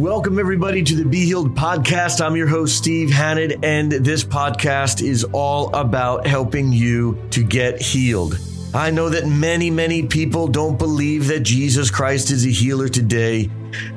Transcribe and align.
Welcome, 0.00 0.38
everybody, 0.38 0.82
to 0.82 0.94
the 0.94 1.04
Be 1.04 1.26
Healed 1.26 1.54
podcast. 1.54 2.24
I'm 2.24 2.34
your 2.34 2.46
host, 2.46 2.78
Steve 2.78 3.10
Hannett, 3.10 3.62
and 3.62 3.92
this 3.92 4.24
podcast 4.24 5.06
is 5.06 5.24
all 5.24 5.68
about 5.76 6.26
helping 6.26 6.72
you 6.72 7.22
to 7.32 7.44
get 7.44 7.82
healed. 7.82 8.38
I 8.72 8.92
know 8.92 9.10
that 9.10 9.26
many, 9.26 9.70
many 9.70 10.06
people 10.06 10.48
don't 10.48 10.78
believe 10.78 11.26
that 11.26 11.40
Jesus 11.40 11.90
Christ 11.90 12.30
is 12.30 12.46
a 12.46 12.48
healer 12.48 12.88
today, 12.88 13.50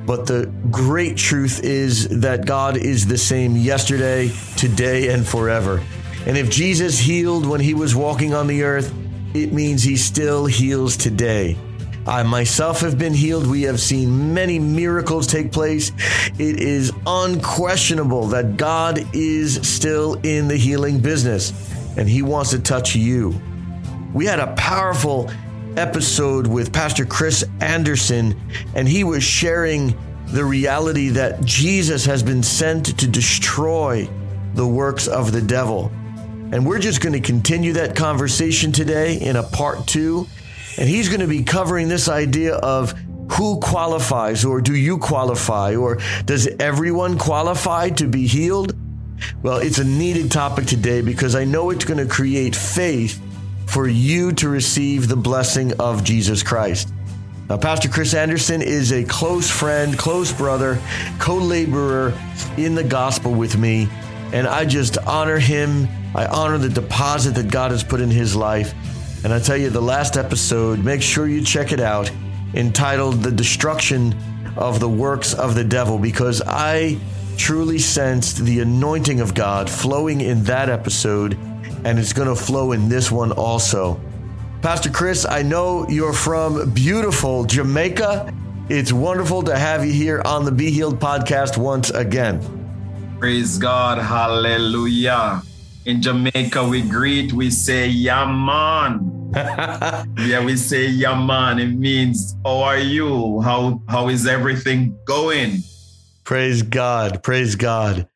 but 0.05 0.25
the 0.25 0.51
great 0.69 1.15
truth 1.15 1.63
is 1.63 2.09
that 2.19 2.45
God 2.45 2.75
is 2.75 3.07
the 3.07 3.17
same 3.17 3.55
yesterday, 3.55 4.29
today, 4.57 5.07
and 5.07 5.25
forever. 5.25 5.81
And 6.25 6.37
if 6.37 6.49
Jesus 6.49 6.99
healed 6.99 7.45
when 7.45 7.61
he 7.61 7.73
was 7.73 7.95
walking 7.95 8.33
on 8.33 8.47
the 8.47 8.63
earth, 8.63 8.93
it 9.33 9.53
means 9.53 9.83
he 9.83 9.95
still 9.95 10.47
heals 10.47 10.97
today. 10.97 11.57
I 12.05 12.23
myself 12.23 12.81
have 12.81 12.97
been 12.97 13.13
healed. 13.13 13.47
We 13.47 13.63
have 13.63 13.79
seen 13.79 14.33
many 14.33 14.59
miracles 14.59 15.25
take 15.25 15.51
place. 15.51 15.91
It 16.37 16.59
is 16.59 16.91
unquestionable 17.07 18.27
that 18.27 18.57
God 18.57 19.07
is 19.15 19.55
still 19.67 20.15
in 20.23 20.47
the 20.47 20.57
healing 20.57 20.99
business 20.99 21.51
and 21.97 22.09
He 22.09 22.21
wants 22.21 22.51
to 22.51 22.59
touch 22.59 22.95
you. 22.95 23.39
We 24.13 24.25
had 24.25 24.39
a 24.39 24.53
powerful 24.55 25.31
episode 25.77 26.45
with 26.45 26.71
Pastor 26.71 27.05
Chris 27.05 27.43
Anderson, 27.61 28.39
and 28.75 28.87
he 28.87 29.03
was 29.03 29.23
sharing 29.23 29.97
the 30.27 30.45
reality 30.45 31.09
that 31.09 31.43
Jesus 31.43 32.05
has 32.05 32.21
been 32.21 32.43
sent 32.43 32.97
to 32.99 33.07
destroy 33.07 34.07
the 34.53 34.67
works 34.67 35.07
of 35.07 35.31
the 35.31 35.41
devil. 35.41 35.91
And 36.51 36.65
we're 36.65 36.79
just 36.79 37.01
going 37.01 37.13
to 37.13 37.19
continue 37.19 37.73
that 37.73 37.95
conversation 37.95 38.71
today 38.71 39.19
in 39.19 39.35
a 39.35 39.43
part 39.43 39.87
two. 39.87 40.27
And 40.77 40.89
he's 40.89 41.09
going 41.09 41.21
to 41.21 41.27
be 41.27 41.43
covering 41.43 41.87
this 41.87 42.09
idea 42.09 42.55
of 42.55 42.91
who 43.33 43.59
qualifies, 43.59 44.45
or 44.45 44.61
do 44.61 44.75
you 44.75 44.97
qualify, 44.97 45.75
or 45.75 45.99
does 46.25 46.47
everyone 46.59 47.17
qualify 47.17 47.89
to 47.89 48.07
be 48.07 48.27
healed? 48.27 48.75
Well, 49.41 49.57
it's 49.57 49.77
a 49.77 49.83
needed 49.83 50.31
topic 50.31 50.65
today 50.65 51.01
because 51.01 51.35
I 51.35 51.45
know 51.45 51.69
it's 51.69 51.85
going 51.85 52.05
to 52.05 52.11
create 52.11 52.55
faith 52.55 53.21
for 53.67 53.87
you 53.87 54.33
to 54.33 54.49
receive 54.49 55.07
the 55.07 55.15
blessing 55.15 55.73
of 55.79 56.03
Jesus 56.03 56.43
Christ. 56.43 56.93
Now, 57.49 57.57
Pastor 57.57 57.89
Chris 57.89 58.13
Anderson 58.13 58.61
is 58.61 58.91
a 58.91 59.03
close 59.03 59.49
friend, 59.49 59.97
close 59.97 60.31
brother, 60.31 60.79
co 61.19 61.35
laborer 61.35 62.13
in 62.57 62.75
the 62.75 62.83
gospel 62.83 63.33
with 63.33 63.57
me, 63.57 63.87
and 64.31 64.47
I 64.47 64.65
just 64.65 64.97
honor 64.99 65.39
him. 65.39 65.87
I 66.15 66.25
honor 66.27 66.57
the 66.57 66.69
deposit 66.69 67.31
that 67.35 67.51
God 67.51 67.71
has 67.71 67.83
put 67.83 67.99
in 67.99 68.09
his 68.09 68.35
life. 68.35 68.73
And 69.23 69.33
I 69.33 69.39
tell 69.39 69.55
you, 69.55 69.69
the 69.69 69.81
last 69.81 70.17
episode, 70.17 70.83
make 70.83 71.01
sure 71.01 71.27
you 71.27 71.41
check 71.41 71.71
it 71.71 71.79
out, 71.79 72.11
entitled 72.53 73.23
The 73.23 73.31
Destruction 73.31 74.15
of 74.57 74.79
the 74.79 74.89
Works 74.89 75.33
of 75.33 75.55
the 75.55 75.63
Devil, 75.63 75.97
because 75.97 76.41
I 76.45 76.97
truly 77.37 77.79
sensed 77.79 78.43
the 78.43 78.59
anointing 78.59 79.21
of 79.21 79.33
God 79.33 79.69
flowing 79.69 80.21
in 80.21 80.43
that 80.43 80.69
episode, 80.69 81.33
and 81.85 81.97
it's 81.97 82.11
going 82.13 82.27
to 82.27 82.35
flow 82.35 82.73
in 82.73 82.89
this 82.89 83.11
one 83.11 83.31
also. 83.31 83.99
Pastor 84.61 84.89
Chris, 84.89 85.25
I 85.25 85.41
know 85.41 85.87
you're 85.89 86.13
from 86.13 86.69
beautiful 86.71 87.45
Jamaica. 87.45 88.33
It's 88.69 88.93
wonderful 88.93 89.43
to 89.43 89.57
have 89.57 89.85
you 89.85 89.91
here 89.93 90.21
on 90.25 90.45
the 90.45 90.51
Be 90.51 90.69
Healed 90.71 90.99
podcast 90.99 91.57
once 91.57 91.89
again. 91.89 92.39
Praise 93.19 93.57
God. 93.57 93.99
Hallelujah. 93.99 95.41
In 95.85 96.01
Jamaica, 96.01 96.65
we 96.65 96.81
greet, 96.81 97.33
we 97.33 97.49
say, 97.49 97.89
Yaman. 97.89 99.31
yeah, 99.35 100.43
we 100.43 100.55
say, 100.55 100.87
Yaman. 100.87 101.59
It 101.59 101.75
means, 101.75 102.37
how 102.45 102.61
are 102.61 102.79
you? 102.79 103.41
How 103.41 103.81
How 103.89 104.07
is 104.07 104.25
everything 104.25 104.97
going? 105.05 105.57
Praise 106.23 106.61
God. 106.61 107.21
Praise 107.21 107.57
God. 107.57 108.07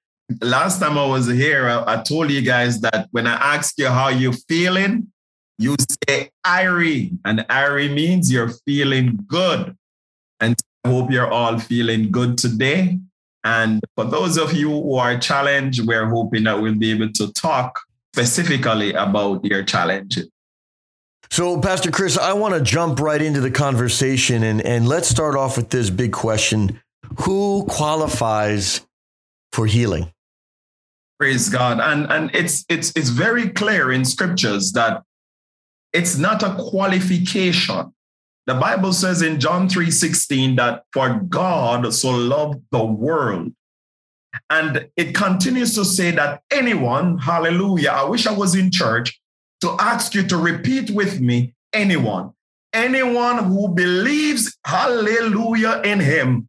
Last 0.42 0.80
time 0.80 0.98
I 0.98 1.06
was 1.06 1.28
here, 1.28 1.68
I, 1.68 1.96
I 1.96 2.04
told 2.04 2.32
you 2.32 2.42
guys 2.42 2.80
that 2.82 3.10
when 3.12 3.28
I 3.28 3.36
asked 3.56 3.78
you 3.78 3.88
how 3.88 4.08
you're 4.08 4.40
feeling, 4.48 5.12
you 5.58 5.76
say 6.08 6.30
Irie, 6.46 7.18
and 7.26 7.40
Irie 7.50 7.94
means 7.94 8.32
you're 8.32 8.54
feeling 8.66 9.20
good. 9.28 9.76
And 10.40 10.56
I 10.86 10.90
hope 10.90 11.12
you're 11.12 11.30
all 11.30 11.60
feeling 11.60 12.12
good 12.12 12.38
today. 12.38 13.00
And 13.48 13.82
for 13.96 14.04
those 14.04 14.38
of 14.38 14.52
you 14.52 14.70
who 14.70 14.96
are 14.96 15.18
challenged, 15.18 15.88
we're 15.88 16.10
hoping 16.10 16.44
that 16.44 16.62
we'll 16.62 16.76
be 16.76 16.92
able 16.92 17.14
to 17.14 17.32
talk 17.32 17.80
specifically 18.14 18.92
about 18.92 19.46
your 19.46 19.64
challenges. 19.64 20.30
So, 21.32 21.62
Pastor 21.62 21.90
Chris, 21.90 22.18
I 22.18 22.34
want 22.34 22.56
to 22.56 22.62
jump 22.62 23.00
right 23.00 23.22
into 23.22 23.40
the 23.40 23.50
conversation 23.50 24.44
and, 24.44 24.62
and 24.62 24.90
let's 24.90 25.08
start 25.08 25.38
off 25.38 25.56
with 25.56 25.70
this 25.70 25.90
big 25.90 26.12
question 26.12 26.82
Who 27.22 27.64
qualifies 27.70 28.86
for 29.54 29.66
healing? 29.66 30.12
Praise 31.18 31.48
God. 31.48 31.80
And, 31.80 32.12
and 32.12 32.36
it's, 32.36 32.66
it's, 32.68 32.92
it's 32.98 33.10
very 33.10 33.50
clear 33.50 33.94
in 33.94 34.04
scriptures 34.04 34.74
that 34.74 35.04
it's 35.94 36.18
not 36.18 36.44
a 36.44 36.54
qualification. 36.56 37.94
The 38.48 38.56
Bible 38.56 38.94
says 38.94 39.22
in 39.22 39.42
John 39.42 39.68
3:16 39.68 40.56
that 40.56 40.84
for 40.94 41.20
God 41.20 41.94
so 41.94 42.12
loved 42.12 42.62
the 42.72 42.84
world. 42.84 43.52
And 44.50 44.90
it 44.96 45.14
continues 45.14 45.76
to 45.76 45.84
say 45.84 46.12
that 46.12 46.42
anyone, 46.50 47.18
hallelujah, 47.18 47.90
I 47.90 48.04
wish 48.06 48.26
I 48.26 48.32
was 48.32 48.56
in 48.56 48.72
church 48.72 49.20
to 49.62 49.76
ask 49.80 50.14
you 50.14 50.24
to 50.28 50.38
repeat 50.38 50.90
with 50.92 51.20
me 51.20 51.56
anyone. 51.74 52.32
Anyone 52.72 53.44
who 53.44 53.68
believes, 53.70 54.58
hallelujah, 54.66 55.82
in 55.84 56.00
him 56.00 56.48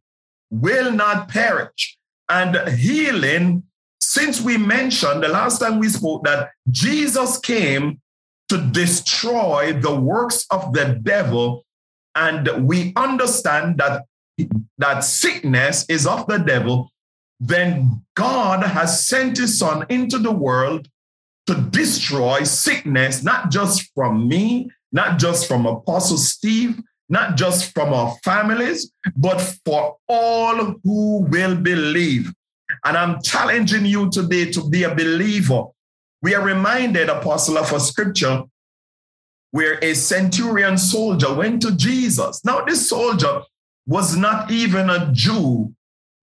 will 0.49 0.91
not 0.91 1.27
perish. 1.27 1.97
And 2.29 2.55
healing, 2.77 3.63
since 3.99 4.39
we 4.39 4.55
mentioned 4.57 5.21
the 5.21 5.27
last 5.27 5.59
time 5.59 5.79
we 5.79 5.89
spoke 5.89 6.23
that 6.23 6.51
Jesus 6.69 7.37
came 7.39 7.99
to 8.47 8.57
destroy 8.57 9.73
the 9.73 9.95
works 9.99 10.45
of 10.49 10.73
the 10.73 10.99
devil, 11.01 11.65
and 12.15 12.67
we 12.67 12.93
understand 12.95 13.77
that 13.77 14.05
that 14.77 15.03
sickness 15.03 15.85
is 15.89 16.07
of 16.07 16.27
the 16.27 16.37
devil, 16.37 16.91
then 17.39 18.03
God 18.15 18.63
has 18.63 19.05
sent 19.05 19.37
his 19.37 19.57
son 19.57 19.85
into 19.89 20.17
the 20.17 20.31
world 20.31 20.87
to 21.47 21.55
destroy 21.55 22.43
sickness, 22.43 23.23
not 23.23 23.49
just 23.51 23.91
from 23.93 24.27
me, 24.27 24.69
not 24.91 25.19
just 25.19 25.47
from 25.47 25.65
Apostle 25.65 26.17
Steve, 26.17 26.81
not 27.09 27.35
just 27.35 27.73
from 27.73 27.93
our 27.93 28.15
families, 28.23 28.91
but 29.15 29.39
for 29.65 29.97
all 30.07 30.75
who 30.83 31.21
will 31.23 31.55
believe. 31.55 32.31
And 32.85 32.95
I'm 32.95 33.21
challenging 33.21 33.85
you 33.85 34.09
today 34.09 34.51
to 34.51 34.69
be 34.69 34.83
a 34.83 34.93
believer. 34.93 35.65
We 36.21 36.35
are 36.35 36.43
reminded, 36.43 37.09
Apostle, 37.09 37.57
of 37.57 37.71
a 37.73 37.79
scripture 37.79 38.43
where 39.51 39.83
a 39.83 39.93
centurion 39.93 40.77
soldier 40.77 41.33
went 41.33 41.61
to 41.63 41.71
Jesus. 41.71 42.43
Now, 42.45 42.63
this 42.65 42.87
soldier 42.87 43.41
was 43.87 44.15
not 44.15 44.51
even 44.51 44.89
a 44.89 45.11
Jew, 45.11 45.73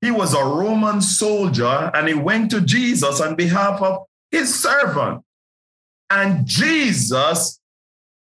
he 0.00 0.10
was 0.10 0.34
a 0.34 0.44
Roman 0.44 1.00
soldier, 1.00 1.90
and 1.94 2.06
he 2.06 2.14
went 2.14 2.50
to 2.52 2.60
Jesus 2.60 3.20
on 3.20 3.34
behalf 3.34 3.80
of 3.82 4.04
his 4.30 4.54
servant. 4.54 5.22
And 6.10 6.46
Jesus 6.46 7.58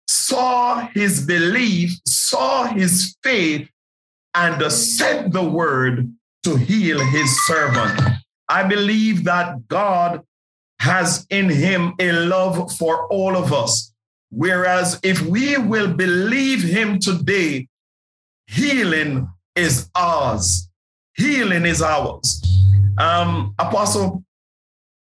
saw 0.06 0.89
his 0.89 1.25
belief, 1.25 1.93
saw 2.06 2.66
his 2.66 3.16
faith, 3.22 3.69
and 4.34 4.71
sent 4.71 5.33
the 5.33 5.44
word 5.44 6.12
to 6.43 6.56
heal 6.56 7.00
his 7.00 7.47
servant. 7.47 8.00
I 8.49 8.65
believe 8.65 9.25
that 9.25 9.69
God 9.69 10.22
has 10.81 11.27
in 11.31 11.49
him 11.49 11.94
a 11.99 12.12
love 12.12 12.72
for 12.77 13.06
all 13.09 13.37
of 13.37 13.53
us. 13.53 13.93
Whereas 14.31 14.99
if 15.03 15.21
we 15.23 15.57
will 15.57 15.93
believe 15.93 16.63
him 16.63 16.99
today, 16.99 17.69
healing 18.47 19.29
is 19.57 19.91
ours. 19.95 20.69
Healing 21.16 21.66
is 21.66 21.83
ours. 21.83 22.43
Um, 22.99 23.54
Apostle, 23.59 24.25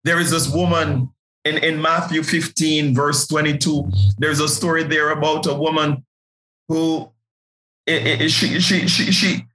there 0.04 0.20
is 0.20 0.30
this 0.30 0.52
woman 0.52 1.10
in, 1.44 1.58
in 1.58 1.80
Matthew 1.80 2.22
15, 2.22 2.94
verse 2.94 3.26
22. 3.26 3.90
There's 4.18 4.40
a 4.40 4.48
story 4.48 4.84
there 4.84 5.10
about 5.10 5.46
a 5.46 5.54
woman 5.54 6.04
who 6.68 7.10
she, 7.86 8.28
she, 8.28 8.60
she, 8.60 8.88
she, 8.88 9.46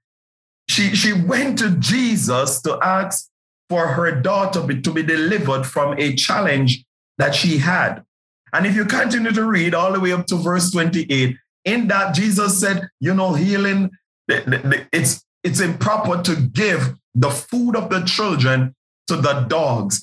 she, 0.68 0.96
she 0.96 1.14
went 1.14 1.60
to 1.60 1.72
Jesus 1.72 2.62
to 2.62 2.80
ask 2.82 3.30
for 3.70 3.88
her 3.88 4.12
daughter 4.12 4.62
to 4.62 4.92
be 4.92 5.04
delivered 5.04 5.66
from 5.66 5.98
a 6.00 6.16
challenge 6.16 6.84
that 7.18 7.36
she 7.36 7.58
had. 7.58 8.04
And 8.54 8.66
if 8.66 8.76
you 8.76 8.86
continue 8.86 9.32
to 9.32 9.46
read 9.46 9.74
all 9.74 9.94
the 9.94 10.00
way 10.00 10.12
up 10.12 10.26
to 10.28 10.36
verse 10.36 10.72
28, 10.72 11.36
in 11.66 11.88
that 11.88 12.16
Jesus 12.16 12.60
said, 12.60 12.90
you 13.00 13.14
know, 13.14 13.34
healing, 13.34 13.92
it's, 14.28 15.24
it's 15.44 15.60
improper 15.60 16.22
to 16.24 16.36
give 16.36 16.96
the 17.16 17.30
food 17.30 17.76
of 17.76 17.90
the 17.90 18.02
children 18.02 18.76
to 19.08 19.18
the 19.18 19.42
dogs. 19.42 20.02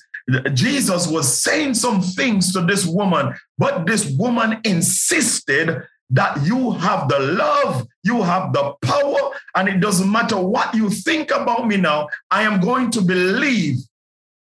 Jesus 0.54 1.06
was 1.06 1.42
saying 1.42 1.74
some 1.74 2.02
things 2.02 2.52
to 2.52 2.60
this 2.60 2.84
woman, 2.84 3.34
but 3.58 3.86
this 3.86 4.10
woman 4.10 4.60
insisted 4.64 5.82
that 6.10 6.44
you 6.44 6.72
have 6.72 7.08
the 7.08 7.18
love, 7.18 7.86
you 8.02 8.22
have 8.22 8.52
the 8.52 8.74
power, 8.82 9.30
and 9.54 9.68
it 9.68 9.80
doesn't 9.80 10.10
matter 10.10 10.36
what 10.36 10.74
you 10.74 10.90
think 10.90 11.30
about 11.30 11.66
me 11.66 11.76
now, 11.76 12.08
I 12.30 12.42
am 12.42 12.60
going 12.60 12.90
to 12.92 13.00
believe 13.00 13.76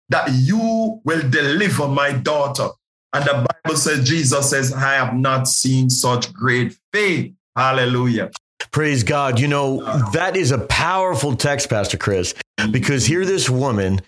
that 0.08 0.30
you 0.32 1.00
will 1.04 1.28
deliver 1.30 1.88
my 1.88 2.12
daughter. 2.12 2.68
And 3.16 3.24
the 3.24 3.46
Bible 3.64 3.78
says, 3.78 4.06
Jesus 4.06 4.50
says, 4.50 4.74
I 4.74 4.94
have 4.94 5.14
not 5.14 5.48
seen 5.48 5.88
such 5.88 6.32
great 6.34 6.76
faith. 6.92 7.32
Hallelujah. 7.56 8.30
Praise 8.72 9.04
God. 9.04 9.40
You 9.40 9.48
know, 9.48 9.82
that 10.12 10.36
is 10.36 10.50
a 10.50 10.58
powerful 10.58 11.34
text, 11.34 11.70
Pastor 11.70 11.96
Chris, 11.96 12.34
because 12.70 13.06
here 13.06 13.24
this 13.24 13.48
woman 13.48 14.02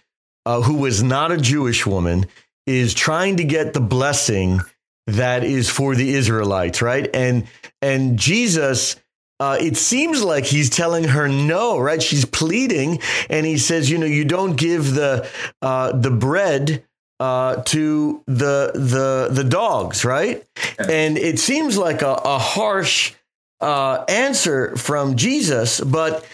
uh, 0.44 0.60
who 0.60 0.75
was 0.75 1.02
not 1.02 1.32
a 1.32 1.38
Jewish 1.38 1.87
woman 1.87 2.26
is 2.66 2.93
trying 2.93 3.38
to 3.38 3.44
get 3.44 3.72
the 3.72 3.81
blessing 3.81 4.60
that 5.06 5.43
is 5.43 5.70
for 5.70 5.94
the 5.94 6.12
Israelites, 6.12 6.82
right? 6.82 7.08
And 7.14 7.46
and 7.81 8.19
Jesus 8.19 8.96
uh, 9.40 9.56
it 9.60 9.76
seems 9.76 10.22
like 10.22 10.44
he's 10.44 10.69
telling 10.69 11.05
her 11.05 11.28
no, 11.28 11.78
right? 11.78 12.02
She's 12.02 12.25
pleading, 12.25 13.00
and 13.31 13.46
he 13.46 13.56
says, 13.56 13.88
you 13.88 13.96
know, 13.96 14.06
you 14.06 14.25
don't 14.25 14.56
give 14.56 14.94
the 14.94 15.28
uh, 15.62 15.93
the 15.93 16.10
bread 16.10 16.84
uh, 17.20 17.56
to 17.62 18.23
the 18.26 18.73
the 18.75 19.29
the 19.31 19.44
dogs, 19.44 20.05
right? 20.05 20.44
And 20.79 21.19
it 21.19 21.38
seems 21.38 21.76
like 21.76 22.03
a, 22.03 22.12
a 22.12 22.38
harsh 22.38 23.15
uh, 23.61 24.05
answer 24.09 24.76
from 24.76 25.17
Jesus, 25.17 25.81
but 25.81 26.25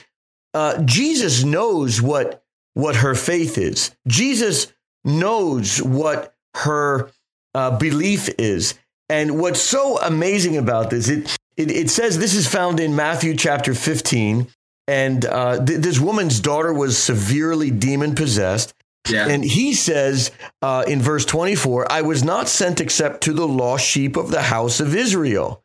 uh, 0.52 0.82
Jesus 0.82 1.42
knows 1.42 2.02
what 2.02 2.44
what 2.75 2.96
her 2.96 3.14
faith 3.14 3.56
is. 3.56 3.94
Jesus 4.06 4.72
knows 5.04 5.82
what 5.82 6.34
her 6.56 7.10
uh, 7.54 7.76
belief 7.78 8.28
is. 8.38 8.75
And 9.08 9.38
what's 9.38 9.60
so 9.60 9.98
amazing 10.00 10.56
about 10.56 10.90
this, 10.90 11.08
it, 11.08 11.36
it, 11.56 11.70
it 11.70 11.90
says 11.90 12.19
this 12.19 12.34
is 12.34 12.48
found 12.48 12.81
in 12.81 12.96
Matthew 12.96 13.36
chapter 13.36 13.75
15. 13.75 14.48
And 14.86 15.25
uh, 15.25 15.64
th- 15.64 15.81
this 15.81 16.00
woman's 16.00 16.40
daughter 16.40 16.72
was 16.72 16.98
severely 16.98 17.70
demon 17.70 18.14
possessed. 18.14 18.75
Yeah. 19.08 19.28
And 19.28 19.44
he 19.44 19.74
says 19.74 20.30
uh, 20.62 20.84
in 20.86 21.02
verse 21.02 21.24
24, 21.24 21.90
I 21.92 22.02
was 22.02 22.24
not 22.24 22.48
sent 22.48 22.80
except 22.80 23.22
to 23.24 23.32
the 23.32 23.46
lost 23.46 23.84
sheep 23.84 24.16
of 24.16 24.30
the 24.30 24.42
house 24.42 24.80
of 24.80 24.94
Israel. 24.94 25.62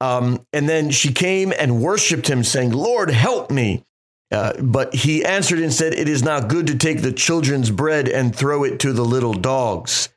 Um, 0.00 0.46
and 0.52 0.68
then 0.68 0.90
she 0.90 1.12
came 1.12 1.52
and 1.58 1.82
worshiped 1.82 2.28
him, 2.28 2.44
saying, 2.44 2.70
Lord, 2.70 3.10
help 3.10 3.50
me. 3.50 3.84
Uh, 4.30 4.52
but 4.60 4.94
he 4.94 5.24
answered 5.24 5.58
and 5.58 5.72
said, 5.72 5.94
It 5.94 6.08
is 6.08 6.22
not 6.22 6.48
good 6.48 6.66
to 6.68 6.76
take 6.76 7.02
the 7.02 7.12
children's 7.12 7.70
bread 7.70 8.08
and 8.08 8.34
throw 8.34 8.62
it 8.62 8.78
to 8.80 8.92
the 8.92 9.04
little 9.04 9.32
dogs. 9.32 10.08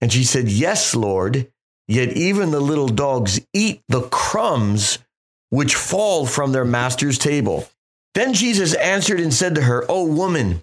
And 0.00 0.12
she 0.12 0.24
said, 0.24 0.48
Yes, 0.48 0.94
Lord. 0.94 1.48
Yet 1.88 2.16
even 2.16 2.52
the 2.52 2.60
little 2.60 2.88
dogs 2.88 3.40
eat 3.52 3.82
the 3.88 4.02
crumbs 4.02 4.98
which 5.50 5.74
fall 5.74 6.24
from 6.24 6.52
their 6.52 6.64
master's 6.64 7.18
table. 7.18 7.68
Then 8.14 8.32
Jesus 8.32 8.74
answered 8.74 9.20
and 9.20 9.34
said 9.34 9.54
to 9.56 9.62
her, 9.62 9.84
O 9.88 10.06
woman, 10.06 10.62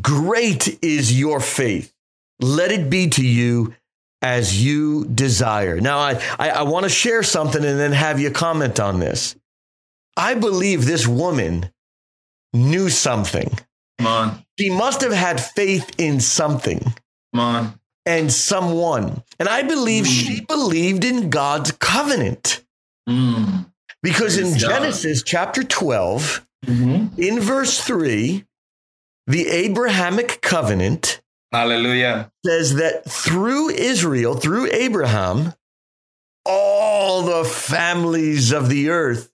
great 0.00 0.78
is 0.82 1.18
your 1.18 1.40
faith. 1.40 1.92
Let 2.40 2.72
it 2.72 2.88
be 2.88 3.08
to 3.10 3.26
you 3.26 3.74
as 4.22 4.62
you 4.62 5.06
desire. 5.06 5.80
Now, 5.80 5.98
I, 5.98 6.22
I, 6.38 6.50
I 6.50 6.62
want 6.62 6.84
to 6.84 6.90
share 6.90 7.22
something 7.22 7.64
and 7.64 7.78
then 7.78 7.92
have 7.92 8.20
you 8.20 8.30
comment 8.30 8.78
on 8.78 9.00
this. 9.00 9.36
I 10.16 10.34
believe 10.34 10.84
this 10.84 11.06
woman 11.06 11.70
knew 12.52 12.88
something. 12.88 13.50
Come 13.98 14.06
on. 14.06 14.44
She 14.58 14.70
must 14.70 15.00
have 15.02 15.12
had 15.12 15.40
faith 15.40 15.94
in 15.98 16.20
something. 16.20 16.80
Come 17.34 17.40
on. 17.40 17.80
And 18.06 18.32
someone. 18.32 19.22
And 19.38 19.48
I 19.48 19.62
believe 19.62 20.04
mm. 20.04 20.08
she 20.08 20.40
believed 20.44 21.04
in 21.04 21.30
God's 21.30 21.72
covenant. 21.72 22.64
Mm. 23.08 23.66
Because 24.02 24.36
Praise 24.36 24.52
in 24.52 24.58
Genesis 24.58 25.22
chapter 25.22 25.62
12, 25.62 26.46
mm-hmm. 26.66 27.20
in 27.20 27.40
verse 27.40 27.82
3, 27.82 28.44
the 29.26 29.48
Abrahamic 29.48 30.40
covenant 30.40 31.20
Hallelujah. 31.52 32.30
says 32.44 32.74
that 32.76 33.04
through 33.10 33.70
Israel, 33.70 34.34
through 34.34 34.70
Abraham, 34.72 35.54
all 36.44 37.22
the 37.22 37.44
families 37.44 38.52
of 38.52 38.68
the 38.68 38.90
earth 38.90 39.30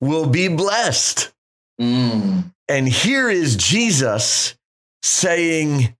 will 0.00 0.26
be 0.26 0.48
blessed. 0.48 1.32
Mm. 1.80 2.52
And 2.68 2.88
here 2.88 3.28
is 3.28 3.56
Jesus 3.56 4.56
saying, 5.02 5.96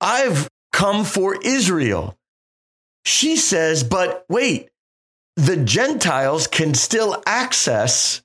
I've 0.00 0.48
come 0.72 1.04
for 1.04 1.36
Israel. 1.42 2.16
She 3.04 3.36
says, 3.36 3.82
but 3.82 4.24
wait, 4.28 4.68
the 5.36 5.56
Gentiles 5.56 6.46
can 6.46 6.74
still 6.74 7.22
access 7.26 8.22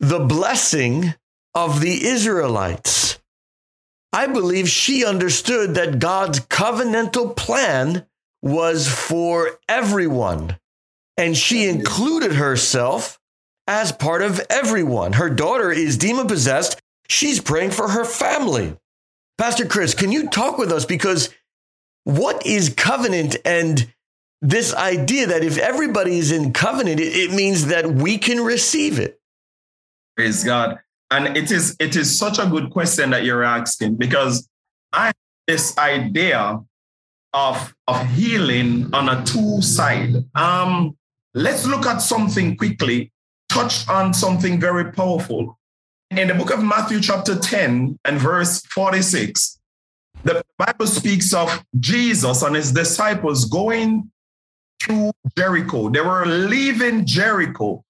the 0.00 0.20
blessing 0.20 1.14
of 1.54 1.80
the 1.80 2.06
Israelites. 2.06 3.18
I 4.12 4.26
believe 4.26 4.68
she 4.68 5.04
understood 5.04 5.74
that 5.74 5.98
God's 5.98 6.40
covenantal 6.40 7.34
plan 7.34 8.06
was 8.42 8.88
for 8.88 9.58
everyone. 9.68 10.58
And 11.16 11.36
she 11.36 11.68
included 11.68 12.32
herself 12.32 13.18
as 13.66 13.92
part 13.92 14.22
of 14.22 14.40
everyone. 14.50 15.14
Her 15.14 15.30
daughter 15.30 15.70
is 15.70 15.96
demon 15.96 16.26
possessed. 16.26 16.80
She's 17.08 17.40
praying 17.40 17.70
for 17.70 17.88
her 17.88 18.04
family. 18.04 18.76
Pastor 19.38 19.66
Chris, 19.66 19.94
can 19.94 20.12
you 20.12 20.28
talk 20.28 20.58
with 20.58 20.72
us? 20.72 20.84
Because 20.84 21.30
what 22.04 22.44
is 22.46 22.70
covenant 22.70 23.36
and 23.44 23.92
this 24.40 24.74
idea 24.74 25.28
that 25.28 25.44
if 25.44 25.56
everybody 25.56 26.18
is 26.18 26.32
in 26.32 26.52
covenant, 26.52 27.00
it, 27.00 27.16
it 27.16 27.32
means 27.32 27.66
that 27.66 27.86
we 27.86 28.18
can 28.18 28.40
receive 28.40 28.98
it? 28.98 29.20
Praise 30.16 30.44
God. 30.44 30.80
And 31.12 31.36
it 31.36 31.50
is 31.50 31.76
it 31.78 31.94
is 31.94 32.18
such 32.18 32.38
a 32.38 32.46
good 32.46 32.70
question 32.70 33.10
that 33.10 33.22
you're 33.22 33.44
asking 33.44 33.96
because 33.96 34.48
I 34.94 35.06
have 35.06 35.14
this 35.46 35.76
idea 35.76 36.58
of, 37.34 37.74
of 37.86 38.06
healing 38.10 38.88
on 38.94 39.10
a 39.10 39.22
two 39.24 39.60
side. 39.60 40.14
Um, 40.34 40.96
let's 41.34 41.66
look 41.66 41.84
at 41.84 41.98
something 41.98 42.56
quickly 42.56 43.12
touched 43.50 43.90
on 43.90 44.14
something 44.14 44.58
very 44.58 44.90
powerful. 44.92 45.58
In 46.10 46.28
the 46.28 46.34
book 46.34 46.50
of 46.50 46.62
Matthew, 46.62 47.00
chapter 47.00 47.38
10 47.38 47.98
and 48.06 48.18
verse 48.18 48.62
46, 48.74 49.58
the 50.24 50.42
Bible 50.56 50.86
speaks 50.86 51.34
of 51.34 51.62
Jesus 51.78 52.42
and 52.42 52.56
his 52.56 52.72
disciples 52.72 53.44
going 53.44 54.10
through 54.82 55.12
Jericho. 55.36 55.90
They 55.90 56.00
were 56.00 56.24
leaving 56.24 57.04
Jericho. 57.04 57.84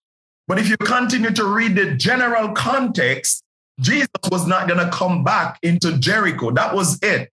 But 0.48 0.58
if 0.58 0.68
you 0.68 0.76
continue 0.76 1.30
to 1.30 1.44
read 1.44 1.76
the 1.76 1.94
general 1.94 2.52
context, 2.52 3.42
Jesus 3.80 4.08
was 4.30 4.46
not 4.46 4.68
going 4.68 4.84
to 4.84 4.90
come 4.90 5.24
back 5.24 5.58
into 5.62 5.98
Jericho. 5.98 6.50
That 6.50 6.74
was 6.74 6.98
it. 7.02 7.30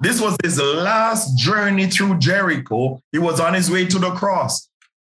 This 0.00 0.20
was 0.20 0.36
his 0.42 0.60
last 0.60 1.38
journey 1.38 1.86
through 1.86 2.18
Jericho. 2.18 3.00
He 3.12 3.18
was 3.18 3.40
on 3.40 3.54
his 3.54 3.70
way 3.70 3.86
to 3.86 3.98
the 3.98 4.10
cross. 4.10 4.68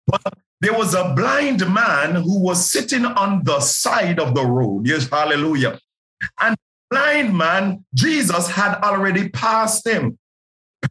But 0.05 0.21
there 0.61 0.73
was 0.73 0.93
a 0.93 1.13
blind 1.15 1.61
man 1.73 2.15
who 2.15 2.39
was 2.39 2.69
sitting 2.69 3.05
on 3.05 3.43
the 3.43 3.59
side 3.59 4.19
of 4.19 4.33
the 4.33 4.45
road. 4.45 4.87
Yes, 4.87 5.07
hallelujah. 5.09 5.79
And 6.39 6.55
blind 6.89 7.37
man, 7.37 7.85
Jesus 7.93 8.49
had 8.49 8.75
already 8.81 9.29
passed 9.29 9.85
him, 9.85 10.17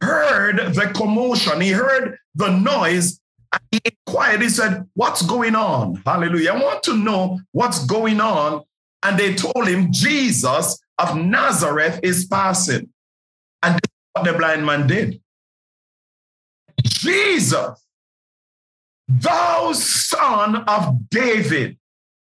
heard 0.01 0.73
the 0.75 0.91
commotion, 0.93 1.61
he 1.61 1.71
heard 1.71 2.17
the 2.35 2.49
noise, 2.49 3.19
he 3.71 3.79
inquired. 3.85 4.41
He 4.41 4.49
said, 4.49 4.87
What's 4.93 5.21
going 5.21 5.55
on? 5.55 6.01
Hallelujah. 6.05 6.51
I 6.51 6.63
want 6.63 6.83
to 6.83 6.95
know 6.95 7.39
what's 7.51 7.85
going 7.85 8.19
on. 8.19 8.63
And 9.03 9.17
they 9.17 9.35
told 9.35 9.67
him, 9.67 9.91
Jesus 9.91 10.79
of 10.97 11.15
Nazareth 11.15 11.99
is 12.03 12.25
passing. 12.25 12.89
And 13.63 13.75
this 13.75 13.81
is 13.85 14.09
what 14.13 14.25
the 14.25 14.37
blind 14.37 14.65
man 14.65 14.87
did. 14.87 15.21
Jesus 16.83 17.87
thou 19.07 19.71
son 19.71 20.57
of 20.67 21.09
David. 21.09 21.77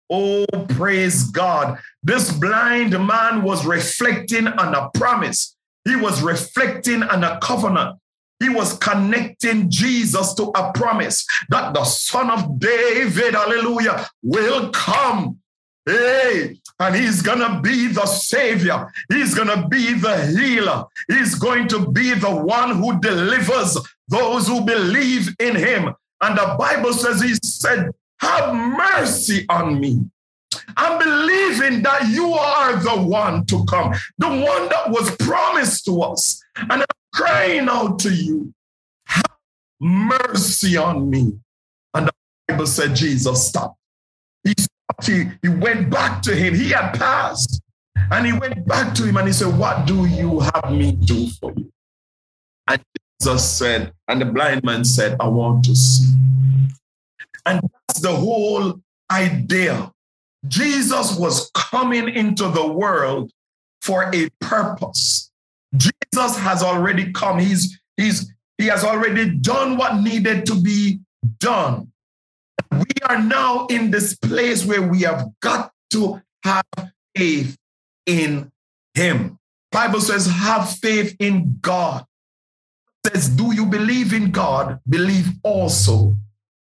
Oh, 0.10 0.46
praise 0.70 1.24
God. 1.32 1.80
This 2.04 2.32
blind 2.32 2.92
man 2.92 3.44
was 3.44 3.66
reflecting 3.66 4.48
on 4.48 4.74
a 4.74 4.90
promise. 4.92 5.56
He 5.84 5.96
was 5.96 6.22
reflecting 6.22 7.04
on 7.04 7.24
a 7.24 7.40
covenant. 7.42 8.00
He 8.40 8.50
was 8.50 8.78
connecting 8.78 9.70
Jesus 9.70 10.34
to 10.36 10.52
a 10.56 10.72
promise 10.74 11.26
that 11.50 11.74
the 11.74 11.84
son 11.84 12.30
of 12.30 12.60
David, 12.60 13.34
hallelujah, 13.34 14.08
will 14.22 14.70
come. 14.70 15.40
Hey, 15.86 16.60
and 16.80 16.96
he's 16.96 17.22
going 17.22 17.40
to 17.40 17.60
be 17.62 17.88
the 17.88 18.06
savior. 18.06 18.92
He's 19.10 19.34
going 19.34 19.48
to 19.48 19.68
be 19.68 19.94
the 19.94 20.28
healer. 20.28 20.86
He's 21.08 21.36
going 21.36 21.68
to 21.70 21.90
be 21.92 22.14
the 22.14 22.34
one 22.34 22.78
who 22.78 23.00
delivers 23.00 23.78
those 24.08 24.48
who 24.48 24.62
believe 24.62 25.34
in 25.40 25.56
him. 25.56 25.96
And 26.22 26.38
the 26.38 26.56
Bible 26.60 26.94
says, 26.94 27.22
He 27.22 27.36
said, 27.44 27.92
Have 28.20 28.54
mercy 28.54 29.46
on 29.50 29.80
me. 29.80 30.02
I'm 30.76 31.00
believing 31.00 31.84
that 31.84 32.08
you 32.10 32.34
are 32.34 32.76
the 32.76 33.02
one 33.02 33.46
to 33.46 33.66
come, 33.66 33.94
the 34.18 34.28
one 34.28 34.70
that 34.70 34.90
was 34.90 35.16
promised 35.18 35.86
to 35.86 36.02
us. 36.02 36.42
And 36.56 36.84
crying 37.14 37.68
out 37.70 38.00
to 38.00 38.14
you, 38.14 38.54
have 39.06 39.26
mercy 39.80 40.78
on 40.78 41.10
me. 41.10 41.34
And 41.94 42.08
the 42.08 42.12
Bible 42.48 42.68
said 42.68 42.96
Jesus 42.96 43.48
stopped. 43.48 43.78
He 44.44 44.54
stopped. 44.58 45.06
He, 45.06 45.26
he 45.42 45.50
went 45.50 45.90
back 45.90 46.22
to 46.24 46.36
him. 46.36 46.54
He 46.54 46.70
had 46.70 46.94
passed. 46.94 47.62
And 48.12 48.26
he 48.26 48.34
went 48.34 48.66
back 48.66 48.94
to 48.96 49.04
him 49.04 49.18
and 49.18 49.28
he 49.28 49.34
said, 49.34 49.58
What 49.58 49.86
do 49.86 50.06
you 50.06 50.40
have 50.40 50.72
me 50.72 50.94
do 50.94 51.30
for 51.40 51.54
you? 51.56 51.72
And 52.68 52.82
Jesus 53.20 53.50
said, 53.58 53.94
and 54.08 54.22
the 54.22 54.26
blind 54.26 54.64
man 54.64 54.86
said, 54.86 55.18
I 55.20 55.28
want 55.28 55.66
to 55.66 55.76
see. 55.76 56.14
And 57.46 57.62
that's 57.88 58.02
the 58.02 58.16
whole 58.16 58.80
idea. 59.12 59.92
Jesus 60.48 61.18
was 61.18 61.50
coming 61.56 62.10
into 62.10 62.50
the 62.50 62.68
world 62.68 63.32
for 63.82 64.10
a 64.14 64.30
purpose. 64.42 65.27
Jesus 65.78 66.38
has 66.38 66.64
already 66.64 67.12
come. 67.12 67.40
He's, 67.40 67.80
he's, 67.96 68.34
he 68.58 68.66
has 68.68 68.84
already 68.84 69.30
done 69.30 69.78
what 69.78 70.02
needed 70.02 70.46
to 70.48 70.56
be 70.56 71.00
done. 71.40 71.92
We 72.72 72.86
are 73.08 73.22
now 73.22 73.68
in 73.68 73.92
this 73.92 74.16
place 74.16 74.66
where 74.66 74.82
we 74.82 75.02
have 75.02 75.26
got 75.42 75.72
to 75.92 76.22
have 76.44 76.66
faith 77.16 77.58
in 78.06 78.52
him. 78.94 79.40
Bible 79.72 80.02
says, 80.02 80.28
have 80.28 80.70
faith 80.70 81.16
in 81.20 81.58
God. 81.62 82.06
It 83.06 83.14
says, 83.14 83.30
do 83.30 83.54
you 83.54 83.66
believe 83.66 84.14
in 84.14 84.32
God? 84.32 84.80
Believe 84.90 85.28
also 85.44 86.16